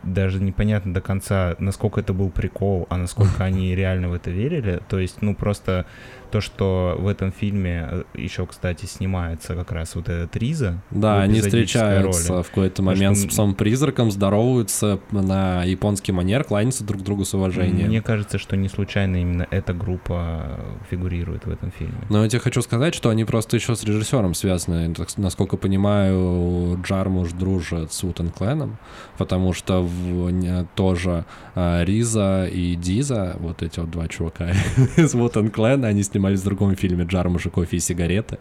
[0.05, 4.81] даже непонятно до конца, насколько это был прикол, а насколько они реально в это верили.
[4.89, 5.87] То есть, ну, просто
[6.35, 10.83] то, что в этом фильме э, еще, кстати, снимается как раз вот этот Риза.
[10.91, 12.43] Да, они встречаются роли.
[12.43, 13.29] в какой-то момент что...
[13.29, 17.87] с псом-призраком, здороваются на японский манер, кланяются друг другу с уважением.
[17.87, 20.59] Мне кажется, что не случайно именно эта группа
[20.91, 21.95] фигурирует в этом фильме.
[22.11, 24.93] Но я тебе хочу сказать, что они просто еще с режиссером связаны.
[25.17, 28.79] Насколько понимаю, Джармуш дружит с Утен Кленом,
[29.19, 34.51] потому что в, тоже а, Риза и Диза, вот эти вот два чувака
[34.97, 38.39] из Утен Клена, они снимают снимались в другом фильме «Джармуш и кофе и сигареты».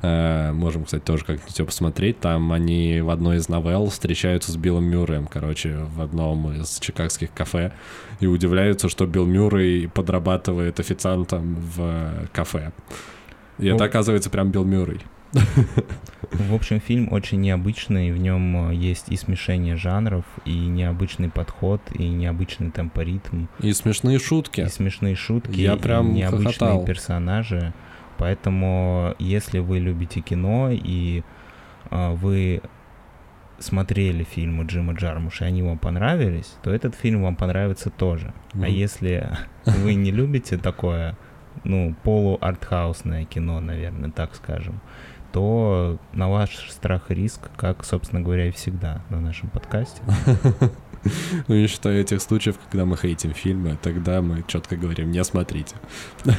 [0.00, 2.20] Э, можем, кстати, тоже как-нибудь его посмотреть.
[2.20, 7.32] Там они в одной из новелл встречаются с Биллом Мюрреем, короче, в одном из чикагских
[7.32, 7.72] кафе,
[8.20, 12.72] и удивляются, что Билл Мюррей подрабатывает официантом в кафе.
[13.58, 15.00] И ну, это, оказывается, прям Билл Мюррей.
[16.30, 21.80] В общем, фильм очень необычный, в нем э, есть и смешение жанров, и необычный подход,
[21.94, 23.46] и необычный темпоритм.
[23.60, 24.62] И смешные шутки.
[24.62, 26.84] И смешные шутки, Я прям и необычные хохотал.
[26.84, 27.72] персонажи.
[28.18, 31.22] Поэтому, если вы любите кино, и
[31.90, 32.62] э, вы
[33.58, 38.32] смотрели фильмы Джима Джармуша, и они вам понравились, то этот фильм вам понравится тоже.
[38.52, 38.64] Mm.
[38.64, 39.30] А если
[39.64, 41.16] вы не любите такое,
[41.64, 44.80] ну, полу-артхаусное кино, наверное, так скажем,
[45.32, 50.02] то на ваш страх и риск, как, собственно говоря, и всегда на нашем подкасте.
[51.46, 55.76] Ну, я считаю, этих случаев, когда мы хейтим фильмы, тогда мы четко говорим, не смотрите.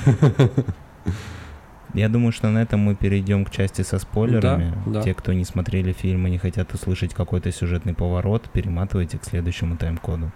[1.94, 4.74] Я думаю, что на этом мы перейдем к части со спойлерами.
[4.86, 5.02] Да, да.
[5.02, 9.76] Те, кто не смотрели фильм и не хотят услышать какой-то сюжетный поворот, перематывайте к следующему
[9.76, 10.32] тайм-коду.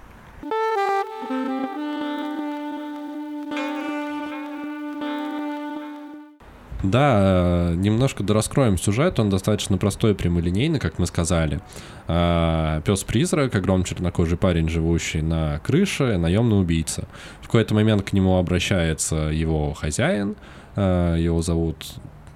[6.83, 11.61] Да, немножко дораскроем сюжет, он достаточно простой прямолинейный, как мы сказали.
[12.09, 17.07] А, Пес-призрак, огромный чернокожий парень, живущий на крыше, наемный убийца.
[17.41, 20.35] В какой-то момент к нему обращается его хозяин,
[20.75, 21.85] а, его зовут...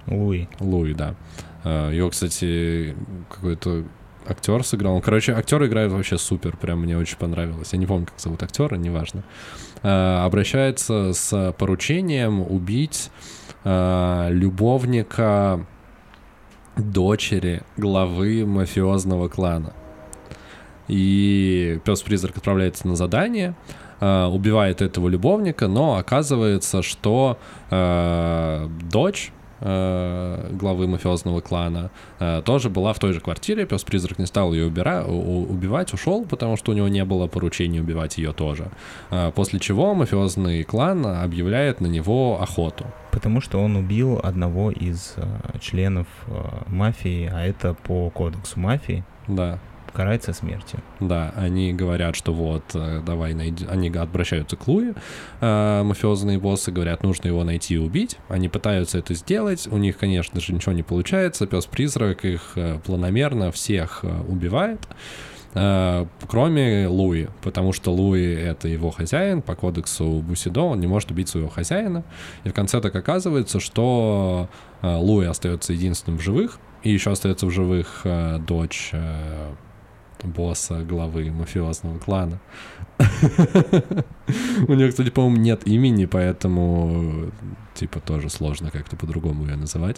[0.06, 0.48] Луи.
[0.60, 1.14] Луи, да.
[1.64, 2.96] А, его, кстати,
[3.28, 3.84] какой-то
[4.26, 5.02] актер сыграл.
[5.02, 7.74] Короче, актер играет вообще супер, прям мне очень понравилось.
[7.74, 9.24] Я не помню, как зовут актера, неважно.
[9.82, 13.10] Обращается с поручением убить
[13.64, 15.64] э, любовника
[16.76, 19.72] дочери главы мафиозного клана.
[20.88, 23.54] И пес-призрак отправляется на задание,
[24.00, 27.38] э, убивает этого любовника, но оказывается, что
[27.70, 31.90] э, дочь главы мафиозного клана,
[32.20, 33.66] э, тоже была в той же квартире.
[33.66, 35.04] Пес-призрак не стал ее убира...
[35.04, 38.70] убивать, ушел, потому что у него не было поручения убивать ее тоже.
[39.10, 42.86] Э, после чего мафиозный клан объявляет на него охоту.
[43.10, 45.16] Потому что он убил одного из
[45.60, 46.06] членов
[46.66, 49.02] мафии, а это по кодексу мафии.
[49.26, 49.58] Да
[49.98, 50.78] карается смертью.
[51.00, 53.66] Да, они говорят, что вот, э, давай найди...
[53.68, 54.92] Они обращаются к Луи,
[55.40, 58.16] э, мафиозные боссы говорят, нужно его найти и убить.
[58.28, 61.48] Они пытаются это сделать, у них, конечно же, ничего не получается.
[61.48, 64.86] Пес-призрак их э, планомерно всех э, убивает.
[65.54, 71.28] Кроме Луи, потому что Луи— это его хозяин, по кодексу Бусидо он не может убить
[71.28, 72.04] своего хозяина.
[72.44, 74.48] И в конце так оказывается, что
[74.82, 78.06] Луи остается единственным в живых, и еще остается в живых
[78.46, 78.92] дочь
[80.24, 82.40] босса главы мафиозного клана.
[84.68, 87.30] У нее, кстати, по-моему, нет имени, поэтому
[87.74, 89.96] типа тоже сложно как-то по-другому ее называть.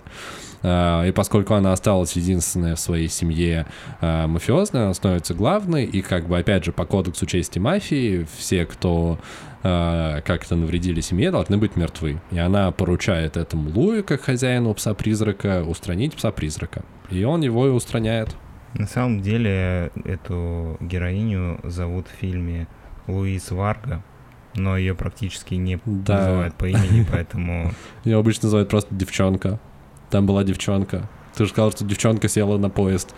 [0.63, 3.67] А, и поскольку она осталась единственная в своей семье
[4.01, 8.67] а, мафиозная, она становится главной, и как бы опять же по кодексу чести мафии все,
[8.67, 9.19] кто
[9.63, 12.21] а, как-то навредили семье, должны быть мертвы.
[12.31, 16.85] И она поручает этому Луи, как хозяину пса-призрака, устранить пса-призрака.
[17.11, 18.37] И он его и устраняет.
[18.75, 22.69] На самом деле эту героиню зовут в фильме
[23.07, 24.03] Луис Варга,
[24.55, 26.19] но ее практически не да.
[26.19, 27.73] называют по имени, поэтому...
[28.05, 29.59] Ее обычно называют просто девчонка.
[30.11, 31.09] Там была девчонка.
[31.35, 33.15] Ты же сказал, что девчонка села на поезд.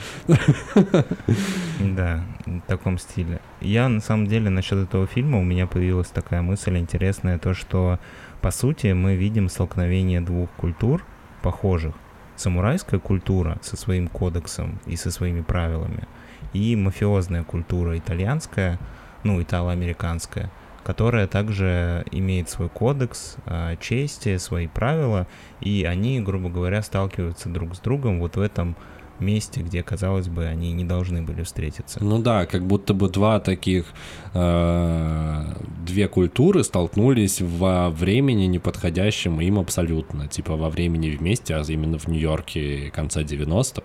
[1.81, 3.41] Да, в таком стиле.
[3.61, 7.99] Я, на самом деле, насчет этого фильма у меня появилась такая мысль интересная, то, что,
[8.41, 11.05] по сути, мы видим столкновение двух культур,
[11.43, 11.95] похожих,
[12.42, 16.09] самурайская культура со своим кодексом и со своими правилами,
[16.52, 18.78] и мафиозная культура итальянская,
[19.22, 20.50] ну, итало-американская,
[20.83, 25.28] которая также имеет свой кодекс э, чести, свои правила,
[25.61, 28.76] и они, грубо говоря, сталкиваются друг с другом вот в этом
[29.22, 32.02] месте, где, казалось бы, они не должны были встретиться.
[32.02, 33.87] Ну да, как будто бы два таких,
[34.35, 35.54] э,
[35.85, 40.28] две культуры столкнулись во времени неподходящем им абсолютно.
[40.28, 43.82] Типа во времени вместе, а именно в Нью-Йорке конца 90-х.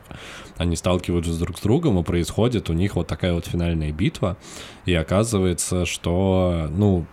[0.58, 4.38] Они сталкиваются друг с другом, и происходит у них вот такая вот финальная битва.
[4.86, 7.06] И оказывается, что, ну,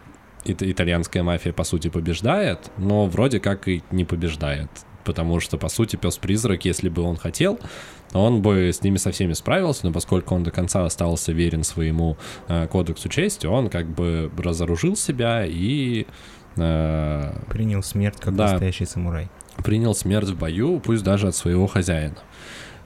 [0.45, 4.71] итальянская мафия, по сути, побеждает, но вроде как и не побеждает.
[5.05, 7.59] Потому что, по сути, пес-призрак, если бы он хотел,
[8.13, 12.17] он бы с ними со всеми справился, но поскольку он до конца остался верен своему
[12.49, 16.07] э, кодексу чести, он как бы разоружил себя и...
[16.57, 19.29] Э, принял смерть как да, настоящий самурай.
[19.65, 22.17] Принял смерть в бою, пусть даже от своего хозяина.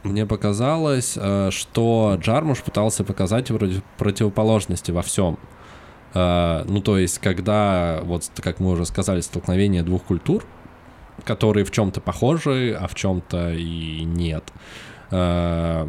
[0.02, 5.38] Мне показалось, э, что Джармуш пытался показать вроде противоположности во всем.
[6.14, 10.44] Э, ну, то есть, когда, вот как мы уже сказали, столкновение двух культур,
[11.28, 14.44] которые в чем-то похожи, а в чем-то и нет.
[15.10, 15.86] Э,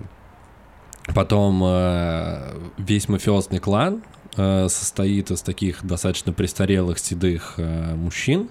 [1.15, 4.03] потом э, весь мафиозный клан
[4.35, 8.49] э, состоит из таких достаточно престарелых седых мужчин,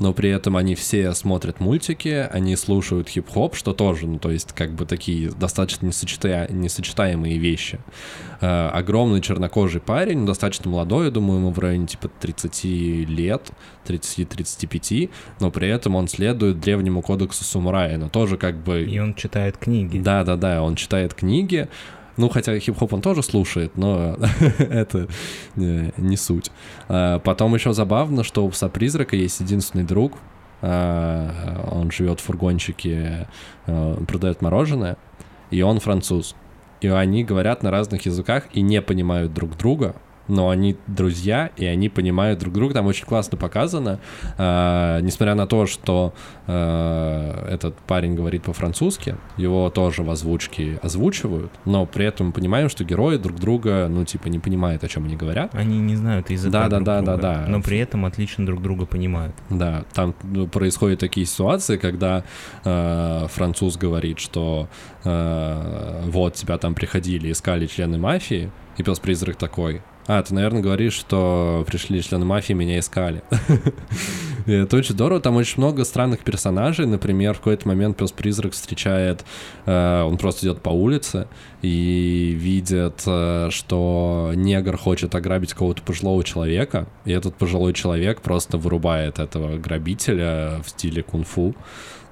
[0.00, 4.52] но при этом они все смотрят мультики, они слушают хип-хоп, что тоже, ну, то есть,
[4.52, 6.48] как бы такие достаточно несочетая...
[6.50, 7.78] несочетаемые вещи.
[8.40, 12.64] Э, огромный чернокожий парень, достаточно молодой, я думаю, ему в районе типа 30
[13.08, 13.52] лет,
[13.86, 18.82] 30-35, но при этом он следует древнему кодексу самурая, но тоже как бы...
[18.82, 19.98] И он читает книги.
[19.98, 21.68] Да-да-да, он читает книги,
[22.16, 24.16] ну, хотя хип-хоп он тоже слушает, но
[24.58, 25.08] это
[25.56, 26.50] не, не суть.
[26.88, 30.14] А, потом еще забавно, что у пса-призрака есть единственный друг.
[30.62, 33.28] А, он живет в фургончике,
[33.66, 34.96] а, продает мороженое,
[35.50, 36.34] и он француз.
[36.80, 39.94] И они говорят на разных языках и не понимают друг друга,
[40.30, 42.74] но они друзья, и они понимают друг друга.
[42.74, 44.00] Там очень классно показано,
[44.38, 46.14] э, несмотря на то, что
[46.46, 52.68] э, этот парень говорит по-французски, его тоже в озвучке озвучивают, но при этом мы понимаем,
[52.68, 55.54] что герои друг друга, ну, типа, не понимают, о чем они говорят.
[55.54, 57.46] Они не знают языка да, друг да, друга, да, да, да.
[57.48, 59.34] но при этом отлично друг друга понимают.
[59.50, 62.24] Да, там ну, происходят такие ситуации, когда
[62.64, 64.68] э, француз говорит, что
[65.04, 70.94] э, вот тебя там приходили, искали члены мафии, и пес-призрак такой, а, ты, наверное, говоришь,
[70.94, 73.22] что пришли члены мафии, меня искали.
[74.46, 75.20] Это очень здорово.
[75.20, 76.86] Там очень много странных персонажей.
[76.86, 79.24] Например, в какой-то момент пес-призрак встречает...
[79.66, 81.28] Э, он просто идет по улице
[81.62, 86.88] и видит, э, что негр хочет ограбить кого-то пожилого человека.
[87.04, 91.54] И этот пожилой человек просто вырубает этого грабителя в стиле кунг-фу.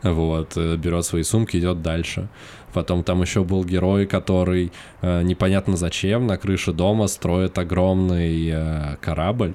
[0.02, 2.28] Вот, э, берет свои сумки, идет дальше.
[2.72, 8.96] Потом там еще был герой, который э, непонятно зачем на крыше дома строит огромный э,
[9.00, 9.54] корабль.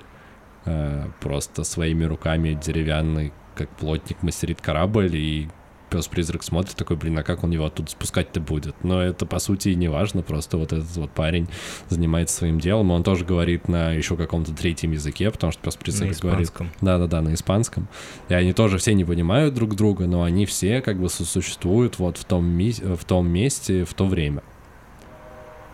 [0.66, 5.50] Э, просто своими руками деревянный, как плотник мастерит корабль и
[5.94, 8.76] пес-призрак смотрит такой, блин, а как он его оттуда спускать-то будет?
[8.84, 11.48] Но это, по сути, и не важно, просто вот этот вот парень
[11.90, 16.52] занимается своим делом, он тоже говорит на еще каком-то третьем языке, потому что пес-призрак говорит...
[16.82, 17.88] Да-да-да, на испанском.
[18.28, 22.18] И они тоже все не понимают друг друга, но они все как бы сосуществуют вот
[22.18, 22.72] в том, ми...
[22.72, 24.42] в том месте, в то время.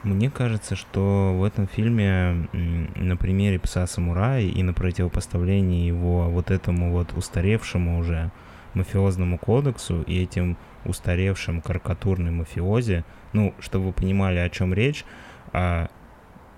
[0.04, 6.52] Мне кажется, что в этом фильме на примере пса самурая и на противопоставлении его вот
[6.52, 8.32] этому вот устаревшему уже
[8.74, 13.04] мафиозному кодексу и этим устаревшим карикатурным мафиози,
[13.34, 15.06] ну, чтобы вы понимали, о чем речь,
[15.54, 15.90] а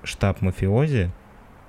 [0.04, 1.12] штаб мафиози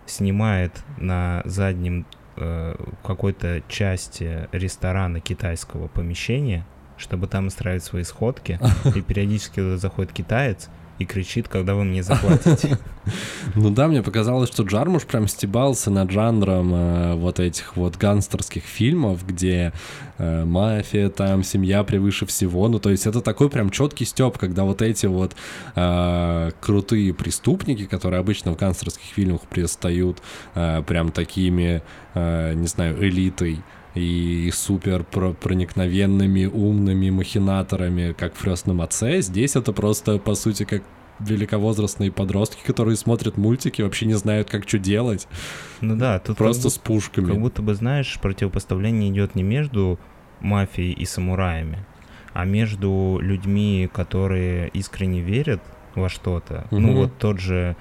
[0.07, 8.59] снимает на заднем э, какой-то части ресторана китайского помещения, чтобы там устраивать свои сходки,
[8.94, 10.68] и периодически туда заходит китаец,
[11.03, 12.79] и кричит, когда вы мне заплатите.
[13.57, 18.62] Ну да, мне показалось, что Джармуш прям стебался над жанром э, вот этих вот гангстерских
[18.62, 19.73] фильмов, где
[20.19, 22.69] э, мафия, там, семья превыше всего.
[22.69, 25.35] Ну, то есть это такой прям четкий степ, когда вот эти вот
[25.75, 30.23] э, крутые преступники, которые обычно в гангстерских фильмах предстают
[30.55, 31.83] прям такими,
[32.15, 33.59] не знаю, элитой,
[33.94, 39.20] и супер проникновенными, умными махинаторами, как в «Крестном отце».
[39.20, 40.83] Здесь это просто, по сути, как
[41.20, 45.28] великовозрастные подростки, которые смотрят мультики, вообще не знают, как что делать.
[45.81, 47.26] Ну да, тут просто с пушками.
[47.26, 49.98] Как будто бы, знаешь, противопоставление идет не между
[50.40, 51.85] мафией и самураями,
[52.33, 55.62] а между людьми, которые искренне верят
[55.94, 56.66] во что-то.
[56.70, 56.81] Угу.
[56.81, 57.76] Ну вот тот же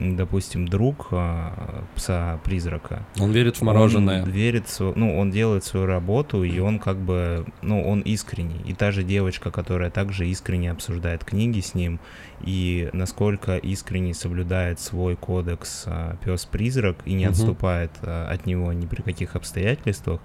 [0.00, 3.06] допустим, друг а, пса-призрака.
[3.20, 4.22] Он верит в мороженое.
[4.22, 8.60] Он верит, ну, он делает свою работу, и он как бы, ну, он искренний.
[8.66, 12.00] И та же девочка, которая также искренне обсуждает книги с ним,
[12.42, 17.32] и насколько искренне соблюдает свой кодекс а, пес-призрак и не угу.
[17.32, 20.20] отступает от него ни при каких обстоятельствах,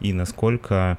[0.00, 0.98] и насколько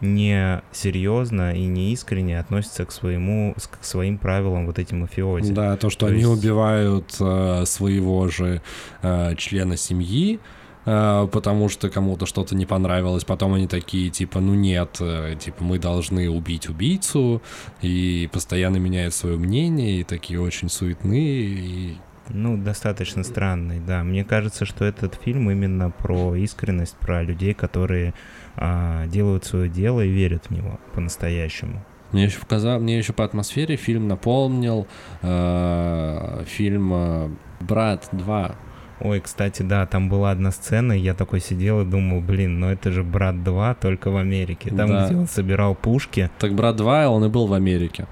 [0.00, 5.52] не серьезно и не искренне относятся к своему, к своим правилам вот эти мафиози.
[5.52, 8.62] Да, то, что То они есть- убивают э, своего же
[9.02, 10.38] э, члена семьи,
[10.86, 15.62] э, потому что кому-то что-то не понравилось, потом они такие, типа, ну нет, э, типа,
[15.64, 17.42] мы должны убить убийцу,
[17.82, 21.96] и постоянно меняют свое мнение, и такие очень суетные, и
[22.32, 24.04] Ну, достаточно странный, да.
[24.04, 28.14] Мне кажется, что этот фильм именно про искренность, про людей, которые
[28.60, 31.82] а, делают свое дело и верят в него по-настоящему.
[32.12, 34.86] Мне еще показал, мне еще по атмосфере фильм напомнил
[35.22, 37.28] э, фильм э,
[37.60, 38.54] Брат 2.
[39.02, 42.68] Ой, кстати, да, там была одна сцена, и я такой сидел и думал, блин, ну
[42.68, 44.68] это же «Брат 2» только в Америке.
[44.68, 45.06] Там, Да.
[45.06, 46.30] где он собирал пушки.
[46.38, 48.06] Так Брат 2, он и был в Америке.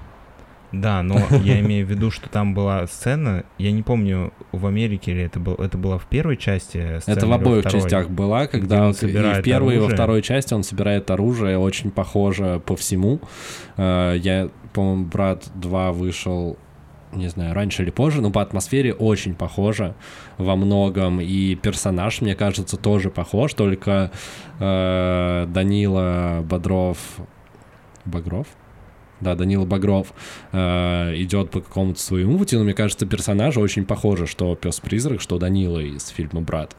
[0.71, 5.13] Да, но я имею в виду, что там была сцена, я не помню, в Америке
[5.13, 7.81] ли это было, это было в первой части сцены Это в или обоих второй?
[7.81, 9.95] частях была, когда он он, и собирает в первой, и во оружие.
[9.95, 13.19] второй части он собирает оружие, очень похоже по всему.
[13.77, 16.57] Э, Я, по-моему, Брат 2 вышел
[17.11, 19.95] не знаю, раньше или позже, но по атмосфере очень похоже
[20.37, 21.19] во многом.
[21.19, 24.11] И персонаж, мне кажется, тоже похож, только
[24.59, 26.99] э, Данила Бодров...
[28.05, 28.45] Багров?
[29.21, 30.13] Да, Данила Багров
[30.51, 35.37] э, идет по какому-то своему пути, но мне кажется, персонажи очень похожи, что пес-призрак, что
[35.37, 36.75] Данила из фильма Брат.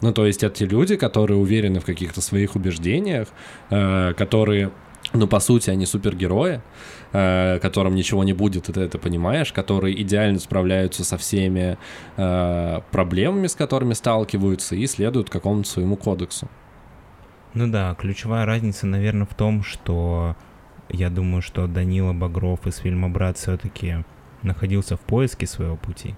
[0.00, 3.28] Ну, то есть это те люди, которые уверены в каких-то своих убеждениях,
[3.70, 4.70] э, которые,
[5.12, 6.60] ну, по сути, они супергерои,
[7.12, 11.78] э, которым ничего не будет, и ты это понимаешь, которые идеально справляются со всеми
[12.16, 16.48] э, проблемами, с которыми сталкиваются, и следуют какому-то своему кодексу.
[17.54, 20.36] Ну да, ключевая разница, наверное, в том, что
[20.88, 24.04] я думаю, что Данила Багров из фильма «Брат» все-таки
[24.42, 26.14] находился в поиске своего пути.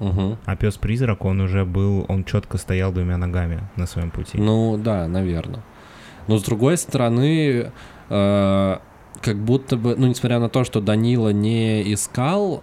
[0.00, 0.38] Угу.
[0.44, 4.38] А пес-призрак, он уже был, он четко стоял двумя ногами на своем пути.
[4.38, 5.62] Ну да, наверное.
[6.28, 7.72] Но с другой стороны,
[8.10, 8.76] э,
[9.20, 12.62] как будто бы, ну несмотря на то, что Данила не искал,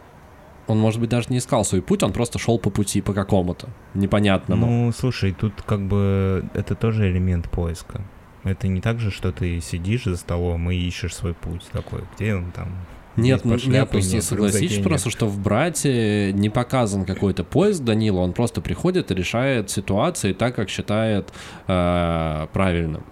[0.67, 3.67] он, может быть, даже не искал свой путь, он просто шел по пути по какому-то
[3.93, 4.65] непонятному.
[4.65, 8.01] Ну, слушай, тут как бы это тоже элемент поиска.
[8.43, 12.35] Это не так же, что ты сидишь за столом и ищешь свой путь такой, где
[12.35, 12.75] он там.
[13.15, 14.83] Нет, Здесь ну, нет, шляпой просто нет, согласись нет.
[14.83, 20.33] просто, что в «Брате» не показан какой-то поиск Данила, он просто приходит и решает ситуации
[20.33, 21.31] так, как считает
[21.67, 23.03] э, правильным.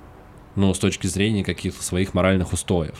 [0.55, 2.95] Ну, с точки зрения каких-то своих моральных устоев.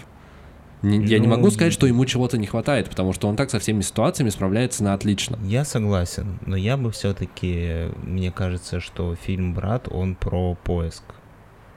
[0.83, 3.49] Не- я не Ну, могу сказать, что ему чего-то не хватает, потому что он так
[3.49, 5.37] со всеми ситуациями справляется на отлично.
[5.43, 11.03] Я согласен, но я бы все-таки, мне кажется, что фильм «Брат», он про поиск.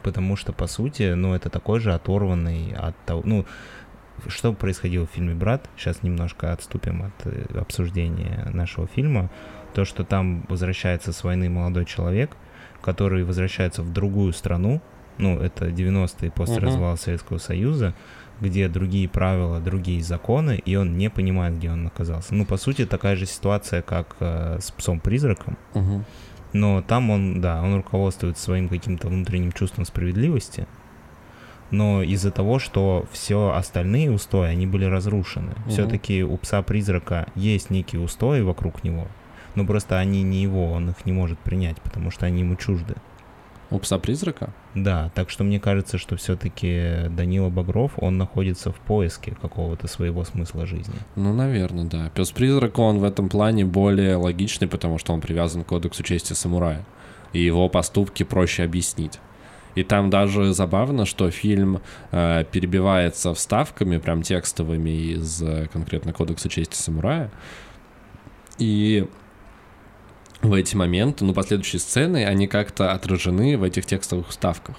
[0.04, 3.22] Потому что, по сути, ну, это такой же оторванный от того...
[3.24, 3.44] Ну,
[4.28, 9.30] что происходило в фильме «Брат», сейчас немножко отступим от э, обсуждения нашего фильма,
[9.74, 12.36] то, что там возвращается с войны молодой человек,
[12.80, 14.80] который возвращается в другую страну,
[15.18, 16.64] ну, это 90-е после Мгм.
[16.64, 17.94] развала Советского Союза,
[18.40, 22.34] где другие правила, другие законы, и он не понимает, где он оказался.
[22.34, 26.04] Ну, по сути, такая же ситуация, как э, с псом-призраком, Мгм.
[26.54, 30.66] Но там он, да, он руководствуется своим каким-то внутренним чувством справедливости,
[31.70, 35.50] но из-за того, что все остальные устои, они были разрушены.
[35.50, 35.70] Мгм.
[35.70, 39.08] Все-таки у пса-призрака есть некие устои вокруг него,
[39.56, 42.94] но просто они не его, он их не может принять, потому что они ему чужды.
[43.74, 44.50] У пса-призрака?
[44.76, 50.22] Да, так что мне кажется, что все-таки Данила Багров, он находится в поиске какого-то своего
[50.22, 50.94] смысла жизни.
[51.16, 52.08] Ну, наверное, да.
[52.14, 56.86] Пес-призрак, он в этом плане более логичный, потому что он привязан к кодексу чести самурая.
[57.32, 59.18] И его поступки проще объяснить.
[59.74, 61.80] И там даже забавно, что фильм
[62.12, 67.28] э, перебивается вставками, прям текстовыми из э, конкретно кодекса чести самурая.
[68.58, 69.08] И
[70.44, 74.76] в эти моменты, ну, последующие сцены, они как-то отражены в этих текстовых вставках.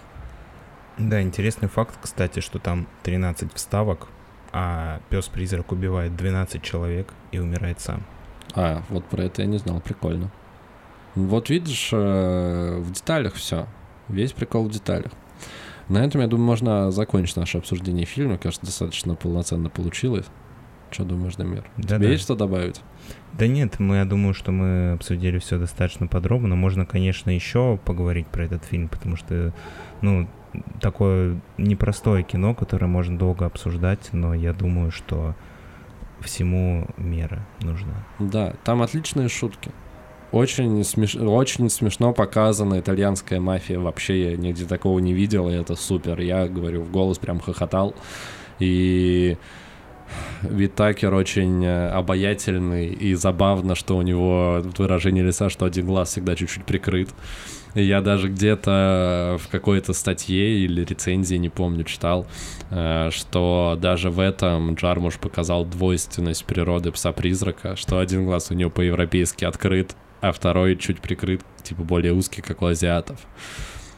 [0.98, 4.08] Да, интересный факт, кстати, что там 13 вставок,
[4.54, 8.04] а пес-призрак убивает 12 человек и умирает сам.
[8.54, 10.32] А, вот про это я не знал, прикольно.
[11.16, 13.68] Вот видишь, э, в деталях все.
[14.08, 15.12] Весь прикол в деталях.
[15.90, 18.38] На этом, я думаю, можно закончить наше обсуждение фильма.
[18.38, 20.26] Кажется, достаточно полноценно получилось.
[20.96, 21.66] Что думаешь, Дамир?
[21.76, 22.12] Да, Тебе да.
[22.14, 22.82] есть что добавить?
[23.34, 26.48] Да нет, мы, я думаю, что мы обсудили все достаточно подробно.
[26.48, 29.54] но Можно, конечно, еще поговорить про этот фильм, потому что,
[30.00, 30.30] ну,
[30.80, 35.36] такое непростое кино, которое можно долго обсуждать, но я думаю, что
[36.22, 38.08] всему мера нужна.
[38.20, 39.72] Да, там отличные шутки.
[40.32, 41.16] Очень, смеш...
[41.18, 43.80] очень смешно показана итальянская мафия.
[43.80, 46.22] Вообще я нигде такого не видел, и это супер.
[46.22, 47.94] Я, говорю, в голос прям хохотал.
[48.60, 49.38] И
[50.42, 56.36] Витакер очень э, обаятельный и забавно, что у него выражение лица, что один глаз всегда
[56.36, 57.10] чуть-чуть прикрыт.
[57.74, 62.26] И я даже где-то в какой-то статье или рецензии, не помню, читал,
[62.72, 68.70] э, что даже в этом Джармуш показал двойственность природы пса-призрака, что один глаз у него
[68.70, 73.20] по-европейски открыт, а второй чуть прикрыт, типа более узкий, как у азиатов.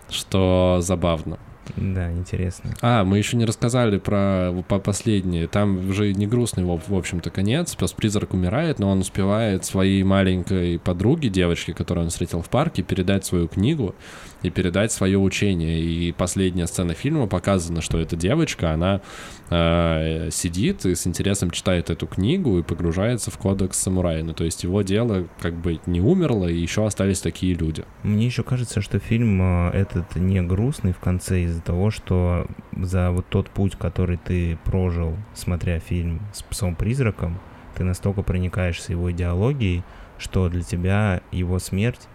[0.09, 1.37] Что забавно.
[1.75, 2.71] Да, интересно.
[2.81, 5.47] А, мы еще не рассказали про по последнее.
[5.47, 7.75] Там уже не грустный, в, общем-то, конец.
[7.75, 13.25] Пес-призрак умирает, но он успевает своей маленькой подруге, девочке, которую он встретил в парке, передать
[13.25, 13.95] свою книгу
[14.43, 15.79] и передать свое учение.
[15.79, 19.01] И последняя сцена фильма показана, что эта девочка, она
[19.49, 24.23] э, сидит и с интересом читает эту книгу и погружается в кодекс самурая.
[24.23, 27.83] Ну, то есть его дело как бы не умерло, и еще остались такие люди.
[28.03, 33.11] Мне еще кажется, что фильм э, этот не грустный в конце из-за того, что за
[33.11, 37.39] вот тот путь, который ты прожил, смотря фильм с псом-призраком,
[37.75, 39.83] ты настолько проникаешься его идеологией,
[40.17, 42.07] что для тебя его смерть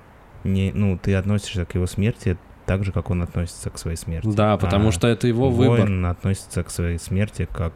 [0.45, 2.36] не, ну, ты относишься к его смерти
[2.66, 4.28] так же, как он относится к своей смерти.
[4.34, 5.80] Да, потому а что это его выбор.
[5.80, 7.72] Он относится к своей смерти как...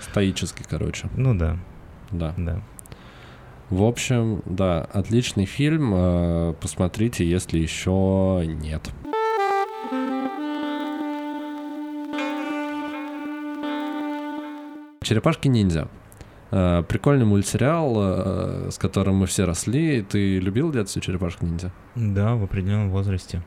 [0.00, 1.08] Стоически, короче.
[1.16, 1.58] Ну да.
[2.10, 2.34] Да.
[2.36, 2.62] Да.
[3.70, 5.92] В общем, да, отличный фильм.
[5.94, 8.88] Э, посмотрите, если еще нет.
[15.02, 15.88] Черепашки-ниндзя.
[16.50, 20.02] Э, прикольный мультсериал, э, с которым мы все росли.
[20.02, 21.72] Ты любил в детстве черепашек-ниндзя?
[21.94, 23.42] Да, в определенном возрасте.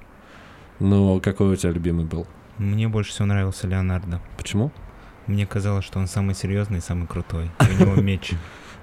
[0.79, 2.27] Ну, какой у тебя любимый был?
[2.57, 4.21] Мне больше всего нравился Леонардо.
[4.37, 4.71] Почему?
[5.27, 7.49] Мне казалось, что он самый серьезный и самый крутой.
[7.59, 8.33] У него меч.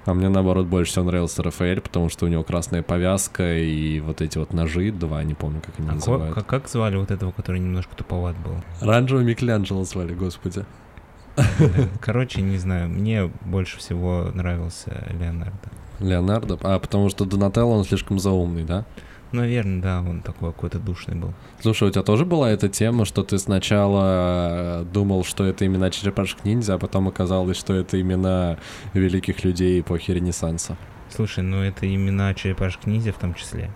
[0.05, 4.21] А мне, наоборот, больше всего нравился Рафаэль, потому что у него красная повязка и вот
[4.21, 6.35] эти вот ножи, два, не помню, как они а называют.
[6.35, 8.55] Как, как звали вот этого, который немножко туповат был?
[8.81, 10.63] Ранжево Микеланджело звали, господи.
[12.01, 15.69] Короче, не знаю, мне больше всего нравился Леонардо.
[15.99, 16.59] Леонардо?
[16.61, 18.85] А, потому что Донателло, он слишком заумный, да?
[19.31, 21.33] Наверное, да, он такой какой-то душный был.
[21.61, 25.89] Слушай, у тебя тоже была эта тема, что ты сначала э, думал, что это имена
[25.89, 28.57] черепашек-ниндзя, а потом оказалось, что это имена
[28.93, 30.77] великих людей эпохи Ренессанса?
[31.09, 33.71] Слушай, ну это имена черепашек-ниндзя в том числе.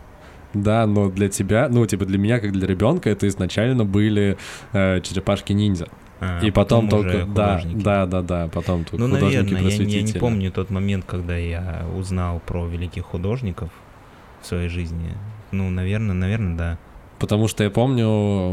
[0.54, 4.38] Да, но для тебя, ну, типа для меня, как для ребенка, это изначально были
[4.74, 5.90] э, черепашки-ниндзя.
[6.22, 10.02] А, и потом, потом только, да, да, да, да, потом только ну, наверное, я, я
[10.02, 13.70] не помню тот момент, когда я узнал про великих художников
[14.42, 15.12] в своей жизни.
[15.52, 16.78] Ну, наверное, наверное, да.
[17.20, 18.08] Потому что я помню,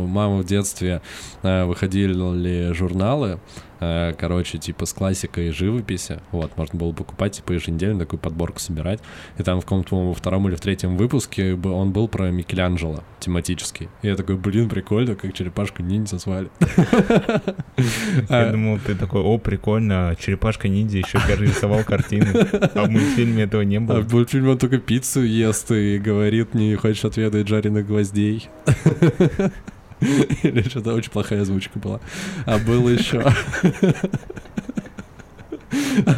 [0.07, 1.01] мама в детстве
[1.43, 3.39] э, выходили журналы,
[3.79, 6.21] короче, типа с классикой живописи.
[6.33, 9.01] Вот, можно было покупать, типа, еженедельно такую подборку собирать.
[9.39, 13.89] И там в каком-то, по-моему, втором или в третьем выпуске он был про Микеланджело тематический.
[14.03, 16.49] И я такой, блин, прикольно, как черепашку ниндзя звали.
[18.29, 22.27] Я думал, ты такой, о, прикольно, черепашка ниндзя еще рисовал картины.
[22.75, 23.99] А в мультфильме этого не было.
[23.99, 28.49] А в мультфильме он только пиццу ест и говорит, не хочешь отведать жареных гвоздей.
[30.01, 32.01] Или что-то очень плохая озвучка была.
[32.45, 33.25] А был еще...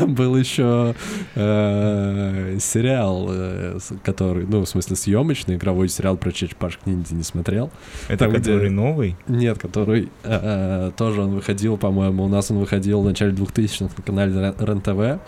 [0.07, 0.95] Был еще
[1.35, 7.71] э, сериал, э, который, ну, в смысле, съемочный, игровой сериал про черепашек ниндзя не смотрел.
[8.09, 8.71] Это Там, который где...
[8.71, 9.17] новый?
[9.27, 14.03] Нет, который э, тоже он выходил, по-моему, у нас он выходил в начале 2000-х на
[14.03, 15.21] канале РЕН-ТВ,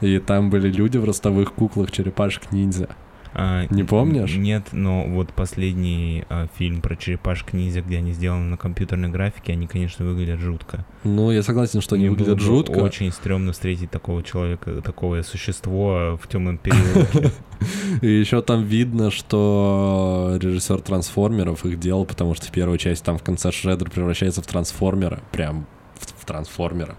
[0.00, 2.88] и там были люди в ростовых куклах черепашек ниндзя.
[3.34, 4.34] А, не помнишь?
[4.36, 9.52] Нет, но вот последний а, фильм про черепашек ниндзя, где они сделаны на компьютерной графике,
[9.52, 10.84] они, конечно, выглядят жутко.
[11.04, 12.78] Ну, я согласен, что они выглядят жутко.
[12.78, 17.32] Очень стрёмно встретить такого человека, такое существо в темном периоде.
[18.02, 23.18] И еще там видно, что режиссер трансформеров их делал, потому что в первую часть там
[23.18, 26.96] в конце Шреддер превращается в трансформера, прям в, в трансформера.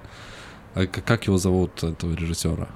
[0.74, 2.68] А как его зовут, этого режиссера?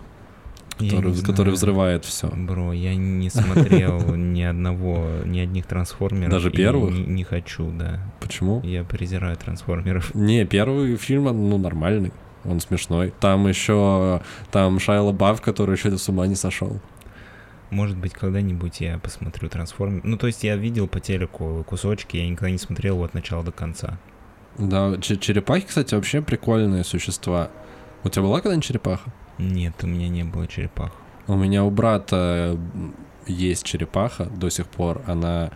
[0.78, 2.28] Который, который взрывает все.
[2.28, 6.32] Бро, я не смотрел ни одного, ни одних трансформеров.
[6.32, 6.94] Даже первых?
[6.94, 8.00] Не, не хочу, да.
[8.20, 8.62] Почему?
[8.64, 10.14] Я презираю трансформеров.
[10.16, 12.12] Не, первый фильм, ну, нормальный.
[12.46, 13.14] Он смешной.
[13.20, 14.22] Там еще,
[14.52, 16.80] там Шайла Баф, который еще с ума не сошел.
[17.70, 20.02] Может быть, когда-нибудь я посмотрю трансформер.
[20.04, 23.52] Ну, то есть я видел по телеку кусочки, я никогда не смотрел от начала до
[23.52, 24.00] конца.
[24.58, 27.50] Да, черепахи, кстати, вообще прикольные существа.
[28.04, 29.12] У тебя была когда-нибудь черепаха?
[29.38, 30.92] Нет, у меня не было черепах.
[31.28, 32.58] У меня у брата
[33.28, 35.02] есть черепаха до сих пор.
[35.06, 35.52] Она...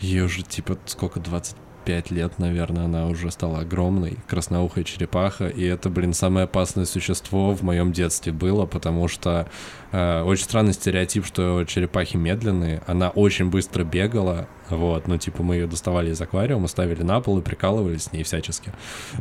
[0.00, 5.90] Ей уже типа сколько, 25 лет, наверное, она уже стала огромной, красноухая черепаха, и это,
[5.90, 9.48] блин, самое опасное существо в моем детстве было, потому что
[9.90, 15.56] э, очень странный стереотип, что черепахи медленные, она очень быстро бегала, вот, ну, типа, мы
[15.56, 18.72] ее доставали из аквариума, ставили на пол и прикалывались с ней всячески.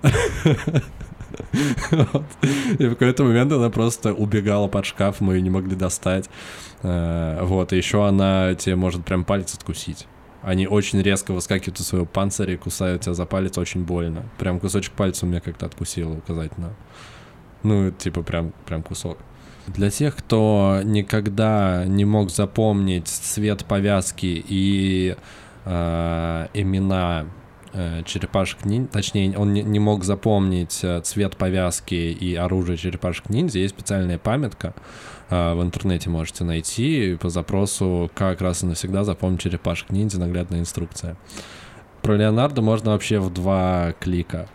[2.79, 6.29] И в какой-то момент она просто убегала под шкаф, мы ее не могли достать.
[6.83, 10.07] Э, вот, и еще она тебе может прям палец откусить.
[10.41, 14.23] Они очень резко выскакивают из своего панциря и кусают тебя за палец очень больно.
[14.37, 16.73] Прям кусочек пальца у меня как-то откусило указательно.
[17.63, 19.17] Ну, типа прям, прям кусок.
[19.67, 25.17] Для тех, кто никогда не мог запомнить цвет повязки и
[25.65, 27.25] э, имена
[28.05, 33.59] черепашек ниндзя, точнее, он не, не мог запомнить э, цвет повязки и оружие черепашек ниндзя,
[33.59, 34.73] есть специальная памятка,
[35.29, 40.19] э, в интернете можете найти по запросу «Как раз и навсегда запомнить черепашек ниндзя.
[40.19, 41.17] Наглядная инструкция».
[42.01, 44.47] Про Леонардо можно вообще в два клика.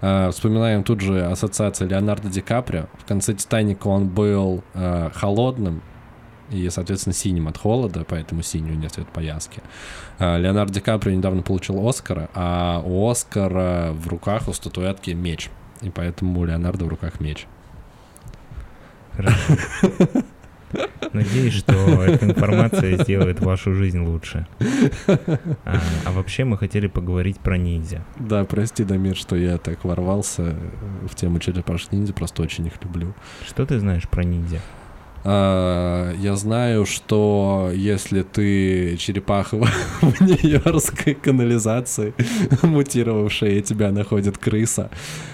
[0.00, 2.86] Вспоминаем тут же ассоциация Леонардо Ди Каприо.
[2.98, 4.62] В конце «Титаника» он был
[5.14, 5.82] холодным
[6.50, 9.62] и, соответственно, синим от холода, поэтому синий у него цвет повязки.
[10.18, 15.50] Uh, Леонардо Ди Каприо недавно получил Оскара, а у Оскара в руках у статуэтки меч.
[15.82, 17.46] И поэтому у Леонардо в руках меч.
[19.12, 19.54] Хорошо.
[21.12, 21.72] Надеюсь, что
[22.04, 24.46] эта информация сделает вашу жизнь лучше.
[25.64, 28.04] А, а вообще мы хотели поговорить про ниндзя.
[28.18, 30.54] Да, прости, Дамир, что я так ворвался
[31.08, 33.14] в тему черепашек ниндзя, просто очень их люблю.
[33.46, 34.60] Что ты знаешь про ниндзя?
[35.24, 39.56] А, я знаю, что если ты черепаха
[40.00, 42.14] в Нью-Йоркской канализации,
[42.62, 44.90] мутировавшая, и тебя находит крыса,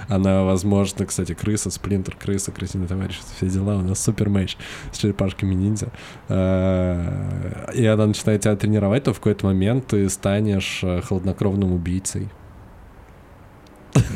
[0.09, 4.57] она, возможно, кстати, крыса, сплинтер, крыса, крысиный товарищ, все дела, у нас супер мэч
[4.93, 5.89] с черепашками ниндзя.
[6.29, 12.29] А, и она начинает тебя тренировать, то в какой-то момент ты станешь э, хладнокровным убийцей.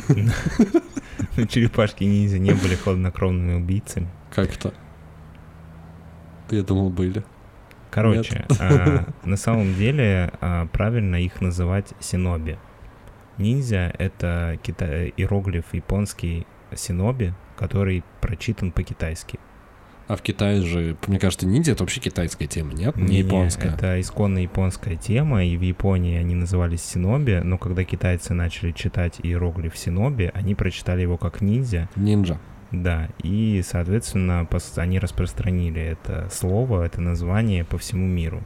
[1.48, 4.08] Черепашки ниндзя не были хладнокровными убийцами.
[4.34, 4.72] Как это?
[6.50, 7.22] Я думал, были.
[7.90, 12.58] Короче, а, на самом деле а, правильно их называть синоби.
[13.38, 15.06] Ниндзя— это кита...
[15.06, 19.38] иероглиф японский синоби, который прочитан по-китайски.
[20.08, 22.96] А в Китае же, мне кажется, ниндзя— это вообще китайская тема, нет?
[22.96, 23.74] Не, Не, японская.
[23.74, 29.20] Это исконно японская тема, и в Японии они назывались синоби, но когда китайцы начали читать
[29.22, 32.38] иероглиф синоби, они прочитали его как ниндзя, Нинджа.
[32.70, 34.46] Да, и, соответственно,
[34.76, 38.42] они распространили это слово, это название по всему миру.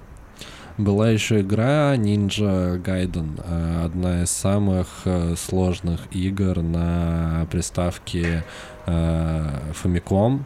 [0.79, 8.43] Была еще игра Ninja Gaiden, э, одна из самых э, сложных игр на приставке
[8.87, 10.45] э, Famicom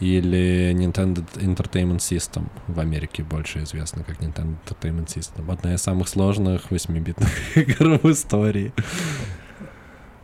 [0.00, 5.52] или Nintendo Entertainment System в Америке больше известна как Nintendo Entertainment System.
[5.52, 8.72] Одна из самых сложных 8-битных игр в истории.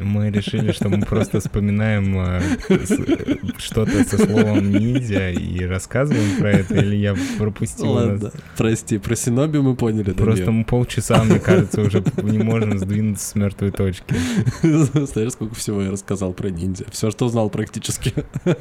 [0.00, 6.50] Мы решили, что мы просто вспоминаем э, с- что-то со словом ниндзя и рассказываем про
[6.52, 7.90] это, или я пропустил?
[7.92, 10.12] Ладно, прости, про Синоби мы поняли.
[10.12, 14.14] Просто мы полчаса, мне кажется, уже не можем сдвинуться с мертвой точки.
[14.62, 16.84] Знаешь, сколько всего я рассказал про ниндзя.
[16.90, 18.12] Все, что знал практически.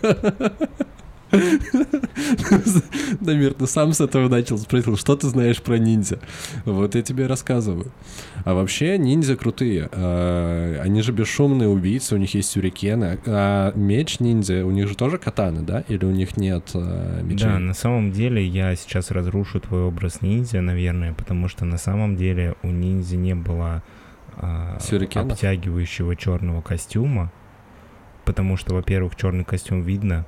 [1.32, 1.60] Ты
[3.68, 6.20] сам с этого начал, спросил, что ты знаешь про ниндзя?
[6.66, 7.92] Вот я тебе рассказываю.
[8.44, 9.90] А вообще ниндзя крутые.
[9.92, 13.20] А, Они же бесшумные убийцы, у них есть сюрикены.
[13.26, 15.84] А меч ниндзя, у них же тоже катаны, да?
[15.88, 17.48] Или у них нет а, мечей?
[17.48, 22.16] Да, на самом деле я сейчас разрушу твой образ ниндзя, наверное, потому что на самом
[22.16, 23.84] деле у ниндзя не было
[24.38, 25.34] а, Сюрикенов?
[25.34, 27.32] обтягивающего черного костюма,
[28.26, 30.26] потому что, во-первых, черный костюм видно,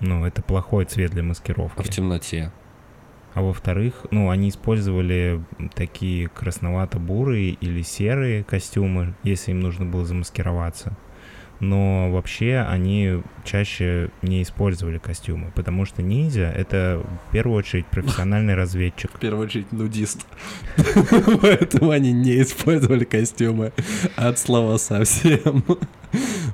[0.00, 1.88] ну, это плохой цвет для А в маскировки.
[1.88, 2.52] темноте.
[3.34, 5.40] А во-вторых, ну, они использовали
[5.74, 10.96] такие красновато-бурые или серые костюмы, если им нужно было замаскироваться.
[11.60, 18.54] Но вообще они чаще не использовали костюмы, потому что ниндзя— это в первую очередь профессиональный
[18.54, 19.10] разведчик.
[19.12, 20.24] В первую очередь нудист.
[21.42, 23.72] Поэтому они не использовали костюмы
[24.16, 25.64] от слова совсем.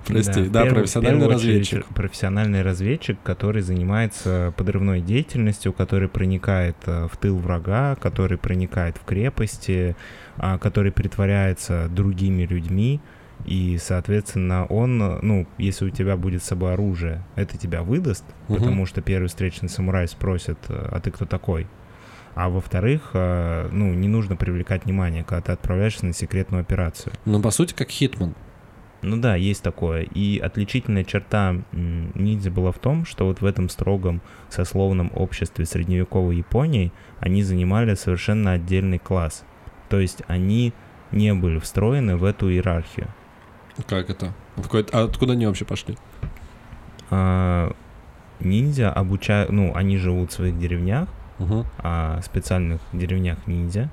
[0.06, 1.86] Прости, да, в профессиональный очередь разведчик.
[1.86, 9.04] Профессиональный разведчик, который занимается подрывной деятельностью, который проникает э, в тыл врага, который проникает в
[9.04, 9.96] крепости,
[10.36, 13.00] а, который притворяется другими людьми.
[13.46, 18.58] И, соответственно, он, ну, если у тебя будет с собой оружие, это тебя выдаст, Мгм.
[18.58, 21.66] потому что первый встречный самурай спросит, э, а ты кто такой?
[22.34, 27.12] А во-вторых, э, ну, не нужно привлекать внимание, когда ты отправляешься на секретную операцию.
[27.24, 28.34] Ну, по сути, как Хитман.
[29.06, 30.02] Ну да, есть такое.
[30.02, 36.36] И отличительная черта ниндзя была в том, что вот в этом строгом сословном обществе средневековой
[36.36, 36.90] Японии
[37.20, 39.44] они занимали совершенно отдельный класс.
[39.90, 40.72] То есть они
[41.12, 43.08] не были встроены в эту иерархию.
[43.86, 44.32] Как это?
[44.92, 45.98] А откуда они вообще пошли?
[47.10, 47.72] А,
[48.40, 51.66] ниндзя обучают, ну, они живут в своих деревнях, Мгм.
[51.78, 53.90] а, специальных деревнях ниндзя,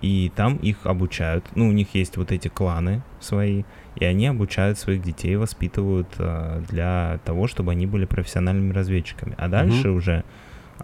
[0.00, 1.44] и там их обучают.
[1.54, 3.64] Ну, у них есть вот эти кланы свои,
[3.96, 9.34] и они обучают своих детей, воспитывают а, для того, чтобы они были профессиональными разведчиками.
[9.38, 10.24] А дальше уже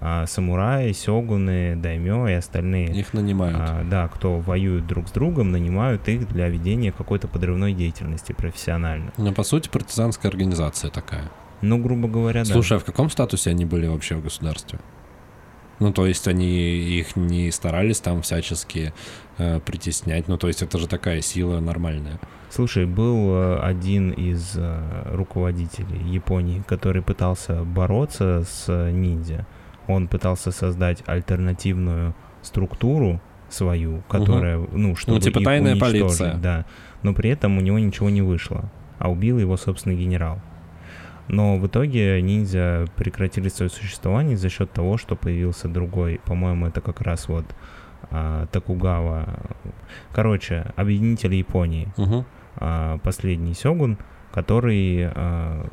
[0.01, 3.57] а самураи, сёгуны, даймё и остальные, Их нанимают.
[3.61, 9.13] а, да, кто воюют друг с другом, нанимают их для ведения какой-то подрывной деятельности профессионально.
[9.17, 11.31] Ну, по сути, партизанская организация такая.
[11.61, 12.53] Ну, грубо говоря, да.
[12.53, 14.81] Слушай, а в каком статусе они были вообще в государстве?
[15.83, 18.93] Ну, то есть они их не старались там всячески
[19.39, 20.29] э, притеснять.
[20.29, 22.21] Ну, то есть это же такая сила нормальная.
[22.51, 29.45] Слушай, был э, один из э, руководителей Японии, который пытался бороться с э, ниндзя.
[29.89, 36.35] Он пытался создать альтернативную структуру свою, которая, ну, чтобы типа их тайная полиция.
[36.35, 36.65] да.
[37.03, 38.71] Но при этом у него ничего не вышло,
[39.01, 40.41] а убил его собственный генерал.
[41.33, 46.81] Но в итоге ниндзя прекратили свое существование за счет того, что появился другой, по-моему, это
[46.83, 47.47] как раз вот
[48.11, 49.41] а, Токугава.
[50.13, 52.25] Короче, объединитель Японии Угу.
[52.57, 53.97] а, последний сёгун,
[54.31, 55.67] который а,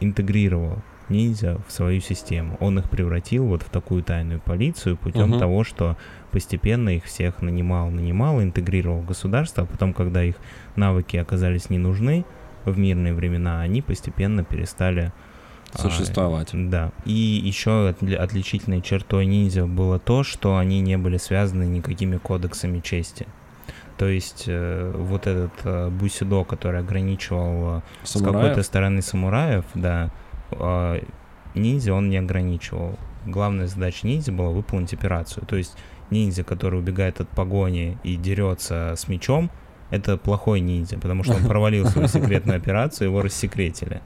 [0.00, 2.56] интегрировал ниндзя в свою систему.
[2.58, 5.38] Он их превратил вот в такую тайную полицию путем Мгм.
[5.38, 5.96] того, что
[6.32, 10.34] постепенно их всех нанимал, нанимал, интегрировал в государство, а потом, когда их
[10.74, 12.24] навыки оказались не нужны
[12.66, 15.12] в мирные времена, они постепенно перестали
[15.72, 16.50] а, Существовать.
[16.52, 16.92] да.
[17.04, 22.80] И еще отли- отличительной чертой ниндзя было то, что они не были связаны никакими кодексами
[22.80, 23.26] чести.
[23.98, 28.34] То есть э, вот этот э, бусидо, который ограничивал э, с Самураев?
[28.34, 30.10] какой-то стороны самураев, да,
[30.50, 31.00] э,
[31.54, 32.98] ниндзя он не ограничивал.
[33.24, 35.46] Главная задача ниндзя была выполнить операцию.
[35.46, 35.76] То есть
[36.10, 39.50] ниндзя, который убегает от погони и дерется с мечом,
[39.90, 44.00] это плохой ниндзя, потому что он провалил свою секретную операцию, его рассекретили.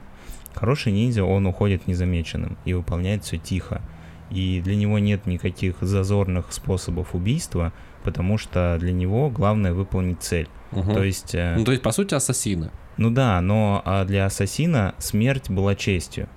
[0.53, 3.81] Хороший ниндзя, он уходит незамеченным и выполняет все тихо.
[4.29, 7.73] И для него нет никаких зазорных способов убийства,
[8.03, 10.47] потому что для него главное выполнить цель.
[10.71, 10.93] Мгм.
[10.93, 12.71] То есть, э, Ну, то есть, по сути, ассасины.
[12.97, 16.29] ну да, но а для ассасина смерть была честью,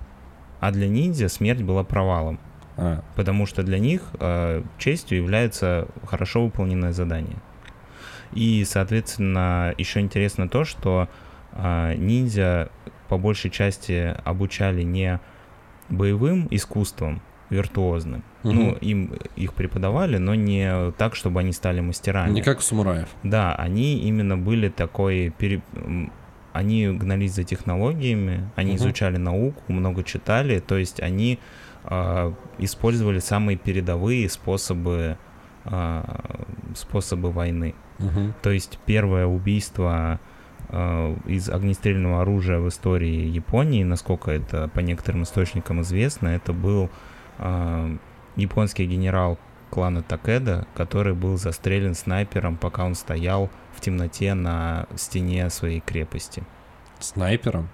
[0.61, 2.41] а для ниндзя смерть была провалом,
[2.77, 7.37] А, потому что для них э, честью является хорошо выполненное задание.
[8.35, 11.09] И, соответственно, еще интересно то, что
[11.53, 12.68] а, ниндзя
[13.09, 15.20] по большей части обучали не
[15.89, 17.20] боевым искусством
[17.51, 18.24] виртуозным.
[18.43, 18.78] Ну, мгм.
[18.80, 22.30] им их преподавали, но не так, чтобы они стали мастерами.
[22.32, 23.09] не как у самураев.
[23.22, 25.32] Да, они именно были такой...
[25.39, 25.62] пере-
[26.53, 28.76] Они гнались за технологиями, они Мгм.
[28.78, 31.39] изучали науку, много читали, то есть они
[31.85, 35.18] а, использовали самые передовые способы,
[35.64, 36.20] а,
[36.75, 37.75] способы войны.
[37.99, 38.35] Мгм.
[38.43, 40.20] То есть первое убийство
[40.68, 46.91] а, из огнестрельного оружия в истории Японии, насколько это по некоторым источникам известно, это был
[47.39, 47.97] а,
[48.37, 49.39] японский генерал
[49.70, 56.45] клана Такеда, который был застрелен снайпером, пока он стоял в темноте на стене своей крепости.
[57.01, 57.68] Снайпером?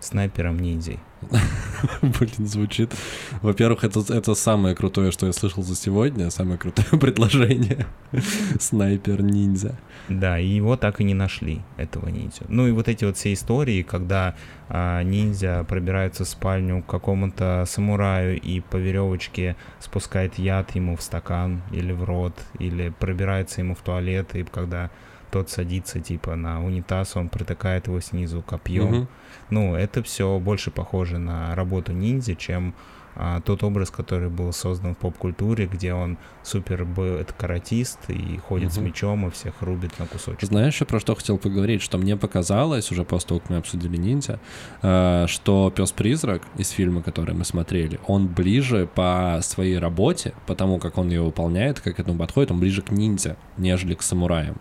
[0.00, 1.00] Снайпером ниндзей.
[2.02, 2.94] Блин, звучит.
[3.42, 7.86] Во-первых, это, это самое крутое, что я слышал за сегодня, самое крутое предложение.
[8.60, 9.76] Снайпер-ниндзя.
[10.08, 12.44] Да, и его так и не нашли, этого ниндзя.
[12.48, 14.36] Ну и вот эти вот все истории, когда
[14.68, 21.02] а, ниндзя пробирается в спальню к какому-то самураю и по веревочке спускает яд ему в
[21.02, 24.90] стакан или в рот, или пробирается ему в туалет, и когда
[25.36, 28.86] тот садится типа на унитаз, он протыкает его снизу копьем.
[28.86, 29.08] Мгм.
[29.50, 32.74] Ну, это все больше похоже на работу ниндзя, чем
[33.18, 38.38] а, тот образ, который был создан в поп-культуре, где он супер был это каратист и
[38.38, 38.86] ходит с Мгм.
[38.86, 40.46] мечом и всех рубит на кусочки.
[40.46, 41.82] Знаешь, еще про что хотел поговорить?
[41.82, 44.40] Что мне показалось, уже после того, как мы обсудили ниндзя,
[44.82, 50.96] э, что пес-призрак из фильма, который мы смотрели, он ближе по своей работе, потому как
[50.96, 54.56] он ее выполняет, как к этому подходит, он ближе к ниндзя, нежели к самураям.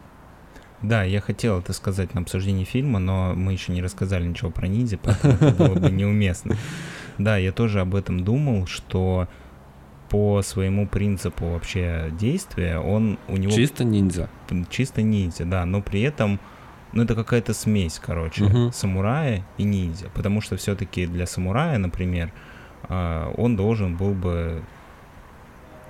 [0.88, 4.68] Да, я хотел это сказать на обсуждении фильма, но мы еще не рассказали ничего про
[4.68, 6.56] ниндзя, поэтому это было бы неуместно.
[7.18, 9.28] Да, я тоже об этом думал, что
[10.10, 14.30] по своему принципу вообще действия он у него Чисто ниндзя.
[14.70, 16.40] чисто ниндзя, да, но при этом
[16.94, 18.72] ну, это какая-то смесь, короче, Мгм.
[18.72, 20.10] самурая и ниндзя.
[20.14, 22.32] Потому что все-таки для самурая, например,
[22.84, 24.62] а, он должен был бы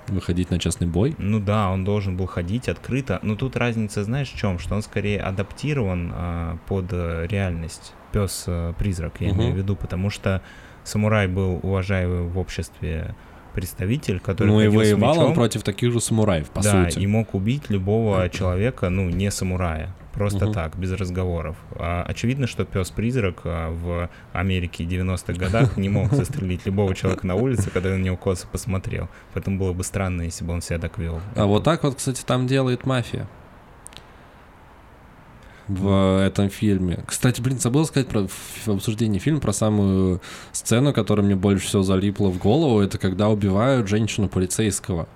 [0.08, 1.14] Выходить на частный бой.
[1.18, 3.18] Ну да, он должен был ходить открыто.
[3.22, 4.58] Но тут разница, знаешь, в чем?
[4.58, 7.92] Что он скорее адаптирован а, под э, реальность.
[8.12, 9.36] Пес-призрак, я Мгм.
[9.38, 10.42] имею в виду, потому что
[10.84, 13.14] самурай был уважаемый в обществе
[13.56, 16.98] представитель, который Ну и воевал он мечом, против таких же самураев, по да, сути.
[17.02, 19.94] и мог убить любого человека, ну, не самурая.
[20.12, 20.54] Просто Мгм.
[20.54, 21.56] так, без разговоров.
[21.72, 27.34] А, очевидно, что пес-призрак а, в Америке 90-х годах не мог застрелить любого человека на
[27.34, 29.08] улице, когда на него косо посмотрел.
[29.34, 31.20] Поэтому было бы странно, если бы он себя так вел.
[31.34, 33.26] А вот так вот, кстати, там делает мафия.
[35.68, 37.00] В этом фильме.
[37.06, 40.20] Кстати, блин, забыл сказать про в обсуждении фильма про самую
[40.52, 42.80] сцену, которая мне больше всего залипла в голову.
[42.80, 45.08] Это когда убивают женщину полицейского.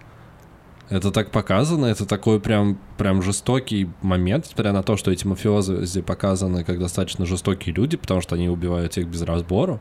[0.89, 5.87] Это так показано, это такой прям, прям жестокий момент, несмотря на то, что эти мафиозы
[5.87, 9.81] здесь показаны как достаточно жестокие люди, потому что они убивают их без разбору.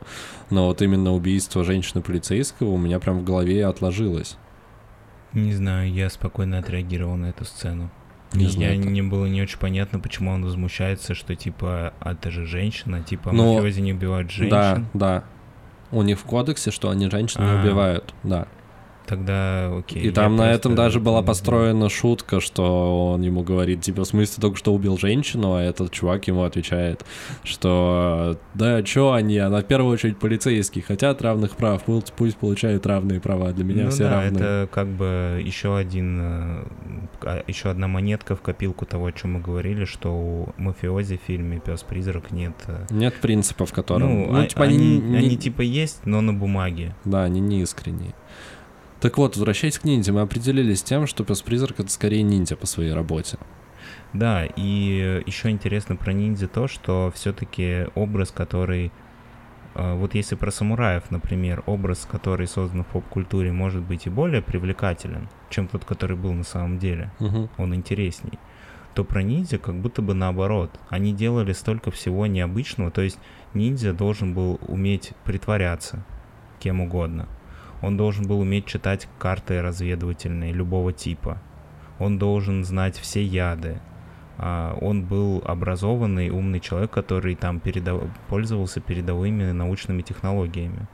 [0.50, 4.36] Но вот именно убийство женщины полицейского у меня прям в голове отложилось.
[5.32, 7.90] Не знаю, я спокойно отреагировал на эту сцену.
[8.32, 8.90] Не знаю, я как.
[8.90, 13.32] не было не очень понятно, почему он возмущается, что типа а это же женщина, типа
[13.32, 14.50] Ну, мафиози не убивают женщин.
[14.50, 15.24] Да, да.
[15.90, 17.60] У них в кодексе, что они женщин не А.
[17.60, 18.46] убивают, да.
[19.10, 20.04] Тогда окей.
[20.04, 24.40] И там на этом даже была построена шутка, что он ему говорит, типа, в смысле,
[24.40, 27.04] только что убил женщину, а этот чувак ему отвечает,
[27.42, 32.86] что да, чё они, она в первую очередь полицейские, хотят равных прав, пусть, пусть получают
[32.86, 34.36] равные права, для меня ну все да, равны.
[34.38, 36.64] это как бы еще один, э,
[37.22, 41.26] а, еще одна монетка в копилку того, о чем мы говорили, что у мафиози в
[41.26, 42.52] фильме Пес Призрак нет.
[42.68, 44.08] э, Нет принципов, которым...
[44.08, 46.94] Ну, Ну, а- типа, они, они, не- они типа есть, но на бумаге.
[47.04, 48.14] Да, они не искренние.
[49.00, 52.66] Так вот, возвращаясь к ниндзя, мы определились с тем, что пес-призрак это скорее ниндзя по
[52.66, 53.38] своей работе.
[54.12, 58.92] Да, и еще интересно про ниндзя то, что все-таки образ, который...
[59.74, 64.42] э, Вот если про самураев, например, образ, который создан в поп-культуре, может быть и более
[64.42, 67.48] привлекателен, чем тот, который был на самом деле, Мгм.
[67.56, 68.38] он интересней,
[68.94, 70.78] то про ниндзя как будто бы наоборот.
[70.90, 73.18] Они делали столько всего необычного, то есть
[73.54, 76.04] ниндзя должен был уметь притворяться
[76.58, 77.26] кем угодно.
[77.82, 81.38] Он должен был уметь читать карты разведывательные любого типа.
[81.98, 83.80] Он должен знать все яды.
[84.38, 90.86] А, Он был образованный, умный человек, который там передав- пользовался передовыми научными технологиями.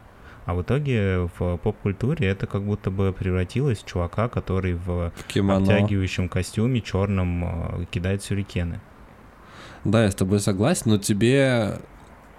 [0.47, 5.25] А в итоге в поп-культуре это как будто бы превратилось в чувака, который в В
[5.27, 5.59] кимоно.
[5.59, 8.81] обтягивающем костюме черном э, кидает сюрикены.
[9.85, 11.79] Да, я с тобой согласен, но тебе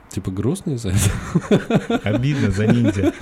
[0.10, 2.00] типа грустно из-за этого?
[2.04, 3.14] Обидно за ниндзя.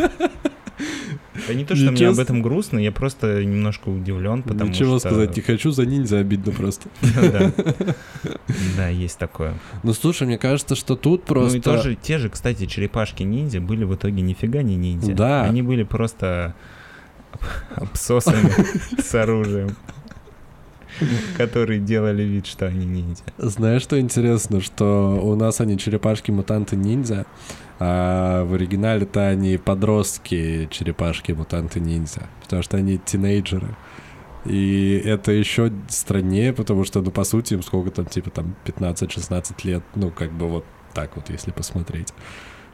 [1.47, 5.09] Да не то, что мне об этом грустно, я просто немножко удивлен, потому Ничего что...
[5.09, 6.89] сказать не хочу, за ниндзя обидно просто.
[7.15, 7.51] Да.
[8.77, 9.55] Да, есть такое.
[9.83, 11.53] Ну слушай, мне кажется, что тут просто...
[11.53, 15.13] Ну и тоже, те же, кстати, черепашки-ниндзя были в итоге нифига не ниндзя.
[15.13, 15.43] Да.
[15.43, 16.55] Они были просто
[17.75, 18.51] обсосами
[19.01, 19.75] с оружием,
[21.37, 23.23] которые делали вид, что они ниндзя.
[23.37, 24.61] Знаешь, что интересно?
[24.61, 27.25] Что у нас они черепашки-мутанты-ниндзя,
[27.79, 33.75] а в оригинале-то они подростки черепашки-мутанты-ниндзя, потому что они тинейджеры.
[34.45, 39.55] И это еще страннее, потому что, ну, по сути, им сколько там, типа, там, 15-16
[39.63, 42.13] лет, ну, как бы вот так вот, если посмотреть.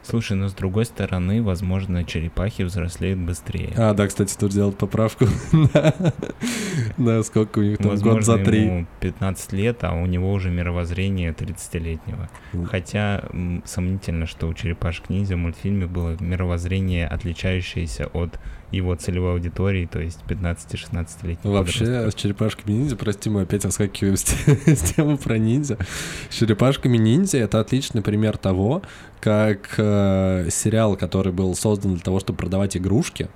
[0.02, 3.72] Слушай, но с другой стороны, возможно, черепахи взрослеют быстрее.
[3.76, 5.26] А, да, кстати, тут сделать поправку
[6.96, 8.64] на, сколько у них там, год за три.
[8.64, 12.28] ему 15 лет, а у него уже мировоззрение 30-летнего.
[12.52, 12.66] М.
[12.66, 13.24] Хотя
[13.64, 18.38] сомнительно, что у черепашек ниндзя в мультфильме было мировоззрение, отличающееся от
[18.72, 24.24] его целевой аудитории, то есть 15-16-летних Вообще, с черепашками ниндзя, прости, мы опять оскакиваем с,
[24.66, 25.78] с темы про ниндзя.
[26.30, 28.82] С черепашками ниндзя это отличный пример того,
[29.20, 33.28] как э, сериал, который был создан для того, чтобы продавать игрушки,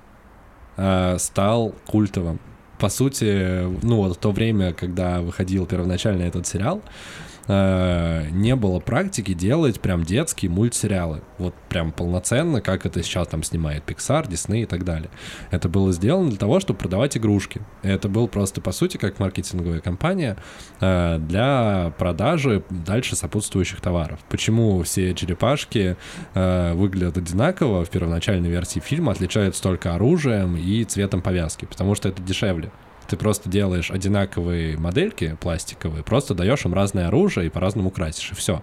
[0.77, 2.41] э, стал культовым.
[2.79, 8.81] По сути, ну вот в то время, когда выходил первоначально этот сериал, э, не было
[8.81, 11.23] практики делать прям детские мультсериалы.
[11.39, 15.11] Вот прям полноценно, как это сейчас там снимает Pixar, Disney и так далее.
[15.51, 17.61] Это было сделано для того, чтобы продавать игрушки.
[17.83, 20.37] Это был просто, по сути, как маркетинговая компания
[20.81, 24.21] э, для продажи дальше сопутствующих товаров.
[24.29, 25.97] Почему все черепашки
[26.35, 31.65] э, выглядят одинаково в первоначальной версии фильма, отличаются только оружием и цветом повязки?
[31.65, 32.71] Потому что это дешевле.
[33.09, 38.35] Ты просто делаешь одинаковые модельки пластиковые, просто даешь им разное оружие и по-разному красишь, и
[38.35, 38.63] все.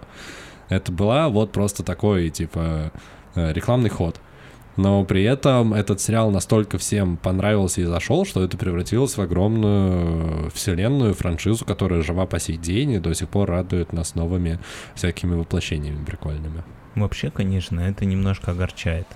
[0.68, 2.92] Это была вот просто такой, типа,
[3.34, 4.20] э, рекламный ход.
[4.76, 10.50] Но при этом этот сериал настолько всем понравился и зашел, что это превратилось в огромную
[10.50, 14.58] вселенную, франшизу, которая жива по сей день и до сих пор радует нас новыми
[14.94, 16.64] всякими воплощениями прикольными.
[16.96, 19.06] Вообще, конечно, это немножко огорчает.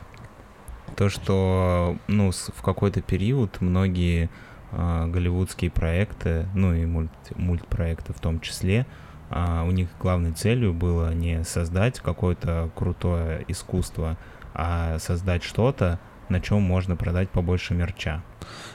[0.96, 4.30] То, что ну, в какой-то период многие
[4.72, 8.86] голливудские проекты, ну и мульт, мультпроекты в том числе,
[9.30, 14.16] а, у них главной целью было не создать какое-то крутое искусство,
[14.54, 15.98] а создать что-то,
[16.28, 18.22] на чем можно продать побольше мерча.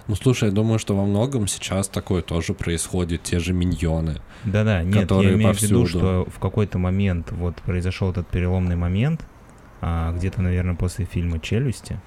[0.08, 4.22] Ну, слушай, я думаю, что во многом сейчас такое тоже происходит, те же миньоны.
[4.44, 6.00] Да-да, нет, Которые я имею в виду, повсюду.
[6.00, 9.26] что в какой-то момент вот произошел этот переломный момент,
[9.82, 12.00] а, где-то, наверное, после фильма «Челюсти»,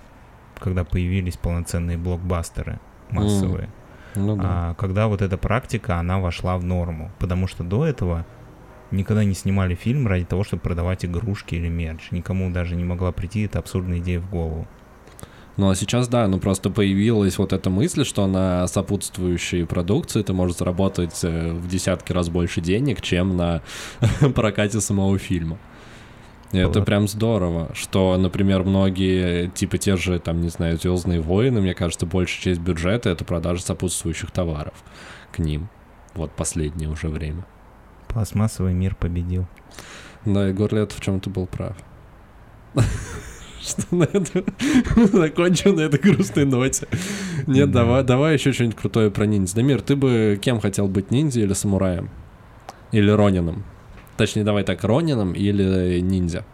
[0.59, 2.81] когда появились полноценные блокбастеры
[3.11, 3.69] массовые,
[4.15, 4.43] Ну да.
[4.45, 7.11] а, когда вот эта практика, она вошла в норму.
[7.19, 8.27] Потому что до этого
[8.91, 12.11] никогда не снимали фильм ради того, чтобы продавать игрушки или мерч.
[12.11, 14.67] Никому даже не могла прийти эта абсурдная идея в голову.
[15.57, 20.35] Ну а сейчас, да, ну просто появилась вот эта мысль, что на сопутствующей продукции ты
[20.35, 23.63] можешь заработать э, в десятки раз больше денег, чем на
[24.35, 25.59] прокате самого фильма.
[26.53, 31.75] Это прям здорово, что, например, многие, типа те же, там, не знаю, Звездные войны, мне
[31.75, 34.75] кажется, большая часть бюджета это продажа сопутствующих товаров
[35.33, 35.69] к ним.
[36.15, 37.45] Вот последнее уже время.
[38.09, 39.47] Пластмассовый мир победил.
[40.25, 41.77] Да, Егор Летов в чем-то был прав.
[43.61, 44.45] Что на это
[45.13, 46.87] закончил на этой грустной ноте.
[47.47, 49.57] Нет, давай, давай еще что-нибудь крутое про ниндзя.
[49.57, 52.09] Дамир, ты бы кем хотел быть, ниндзя или самураем?
[52.93, 53.65] Или Ронином?
[54.17, 56.45] Точнее, давай так, Ронином или ниндзя?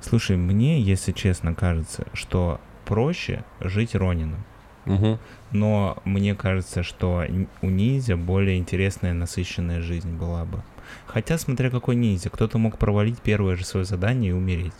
[0.00, 4.44] Слушай, мне, если честно, кажется, что проще жить Ронином.
[4.86, 5.18] Угу.
[5.52, 7.24] Но мне кажется, что
[7.62, 10.62] у ниндзя более интересная, насыщенная жизнь была бы.
[11.06, 14.72] Хотя, смотря какой ниндзя, кто-то мог провалить первое же свое задание и умереть.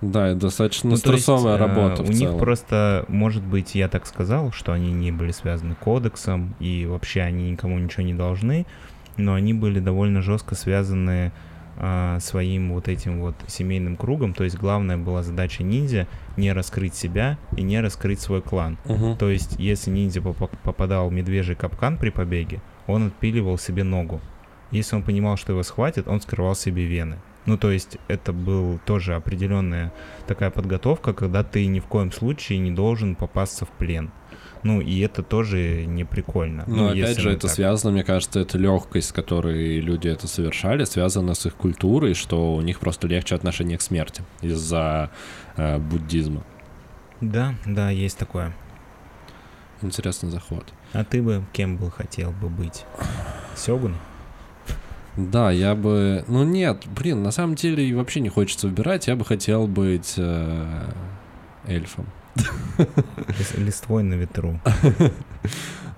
[0.00, 2.02] Да, достаточно ну, стрессовая есть, работа.
[2.02, 2.38] у них целом.
[2.38, 7.52] просто, может быть, я так сказал, что они не были связаны кодексом, и вообще они
[7.52, 8.66] никому ничего не должны,
[9.16, 11.32] но они были довольно жестко связаны
[11.76, 14.34] а, своим вот этим вот семейным кругом.
[14.34, 16.06] То есть главная была задача ниндзя
[16.36, 18.78] не раскрыть себя и не раскрыть свой клан.
[18.84, 19.16] Угу.
[19.16, 24.20] То есть если ниндзя попадал в медвежий капкан при побеге, он отпиливал себе ногу.
[24.70, 27.18] Если он понимал, что его схватит, он скрывал себе вены.
[27.44, 29.92] Ну, то есть это был тоже определенная
[30.26, 34.12] такая подготовка, когда ты ни в коем случае не должен попасться в плен.
[34.62, 36.64] Ну, и это тоже не прикольно.
[36.66, 37.50] Но ну, опять же, это так.
[37.50, 42.54] связано, мне кажется, это легкость, с которой люди это совершали, связана с их культурой, что
[42.54, 45.10] у них просто легче отношение к смерти из-за
[45.56, 46.44] э, буддизма.
[47.20, 48.54] Да, да, есть такое.
[49.80, 50.72] Интересный заход.
[50.92, 52.84] А ты бы кем бы хотел бы быть?
[53.56, 53.96] Сёгун?
[55.16, 56.24] Да, я бы...
[56.28, 59.08] Ну нет, блин, на самом деле вообще не хочется выбирать.
[59.08, 60.84] Я бы хотел быть э,
[61.66, 62.06] эльфом.
[63.56, 64.60] Листвой на ветру.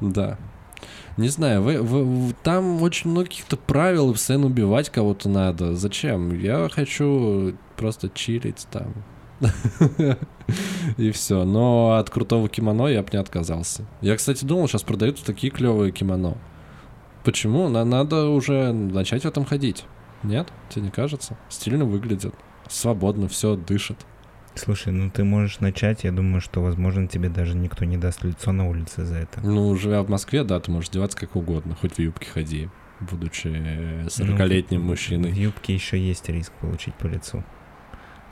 [0.01, 0.39] Да.
[1.17, 5.77] Не знаю, вы, вы, там очень много каких-то правил, и постоянно убивать кого-то надо.
[5.77, 6.37] Зачем?
[6.37, 8.93] Я хочу просто чилить там.
[10.97, 11.45] И все.
[11.45, 13.87] Но от крутого кимоно я бы не отказался.
[14.01, 16.37] Я, кстати, думал, сейчас продают такие клевые кимоно.
[17.25, 17.69] Почему?
[17.69, 19.85] Надо уже начать в этом ходить.
[20.23, 20.49] Нет?
[20.69, 21.37] Тебе не кажется?
[21.49, 22.35] Стильно выглядит.
[22.69, 23.99] Свободно, все дышит.
[24.55, 28.53] Слушай, ну ты можешь начать, я думаю, что, возможно, тебе даже никто не даст лицо
[28.53, 29.41] на улице за это.
[29.43, 32.69] Ну, живя в Москве, да, ты можешь одеваться как угодно, хоть в юбке ходи,
[33.01, 35.33] будучи 40-летним ну, мужчиной.
[35.33, 37.43] В юбке еще есть риск получить по лицу.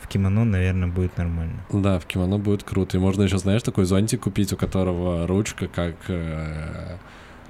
[0.01, 1.64] В кимоно, наверное, будет нормально.
[1.73, 2.97] Да, в кимоно будет круто.
[2.97, 6.97] И можно еще, знаешь, такой зонтик купить, у которого ручка как, э,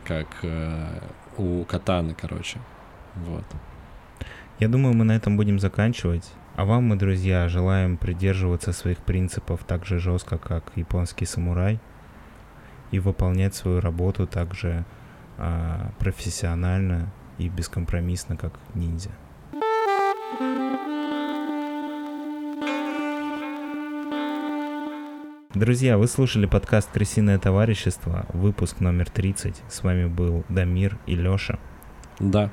[0.05, 1.01] как э,
[1.39, 2.59] у катаны, короче.
[3.17, 3.45] Вот.
[4.59, 6.31] Я думаю, мы на этом будем заканчивать.
[6.55, 11.81] А вам, мы, друзья, желаем придерживаться своих принципов так же жестко, как японский самурай,
[12.91, 14.85] и выполнять свою работу так же
[15.39, 19.11] а, профессионально и бескомпромиссно, как ниндзя.
[25.55, 29.63] Друзья, вы слушали подкаст «Крысиное товарищество», выпуск номер 30.
[29.71, 31.59] С вами был Дамир и Лёша.
[32.21, 32.51] Да,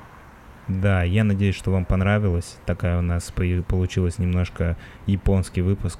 [0.70, 2.56] да, я надеюсь, что вам понравилось.
[2.66, 3.32] Такая у нас
[3.66, 5.98] получилась немножко японский выпуск.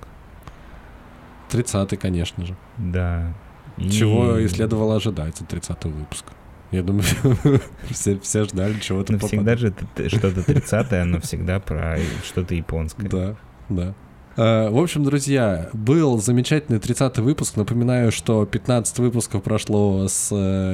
[1.51, 2.57] 30-й, конечно же.
[2.79, 3.35] Да.
[3.77, 3.91] И...
[3.91, 6.33] Чего и следовало ожидать от 30-го выпуска.
[6.71, 7.05] Я думаю,
[7.91, 9.15] все, все ждали чего-то.
[9.15, 9.75] Ну, всегда же
[10.07, 13.09] что-то 30-е, но всегда про что-то японское.
[13.09, 13.37] Да,
[13.69, 13.95] да.
[14.37, 17.57] Э, в общем, друзья, был замечательный 30-й выпуск.
[17.57, 20.29] Напоминаю, что 15 выпусков прошло с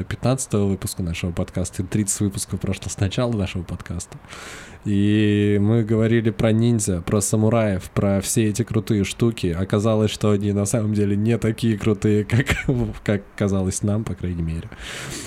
[0.08, 4.18] 15 э, выпуска нашего подкаста, и 30 выпусков прошло с начала нашего подкаста.
[4.86, 9.48] И мы говорили про ниндзя, про самураев, про все эти крутые штуки.
[9.48, 12.46] Оказалось, что они на самом деле не такие крутые, как,
[13.04, 14.70] как казалось нам, по крайней мере.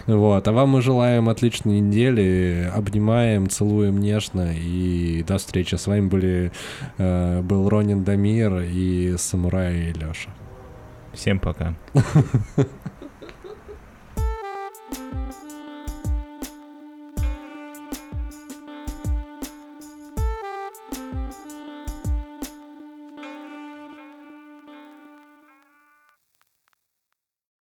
[0.07, 0.47] Вот.
[0.47, 2.71] А вам мы желаем отличной недели.
[2.73, 4.53] Обнимаем, целуем нежно.
[4.55, 5.75] И до встречи.
[5.75, 6.51] С вами были,
[6.97, 10.33] э, был Ронин Дамир и Самурай Леша.
[11.13, 11.75] Всем пока.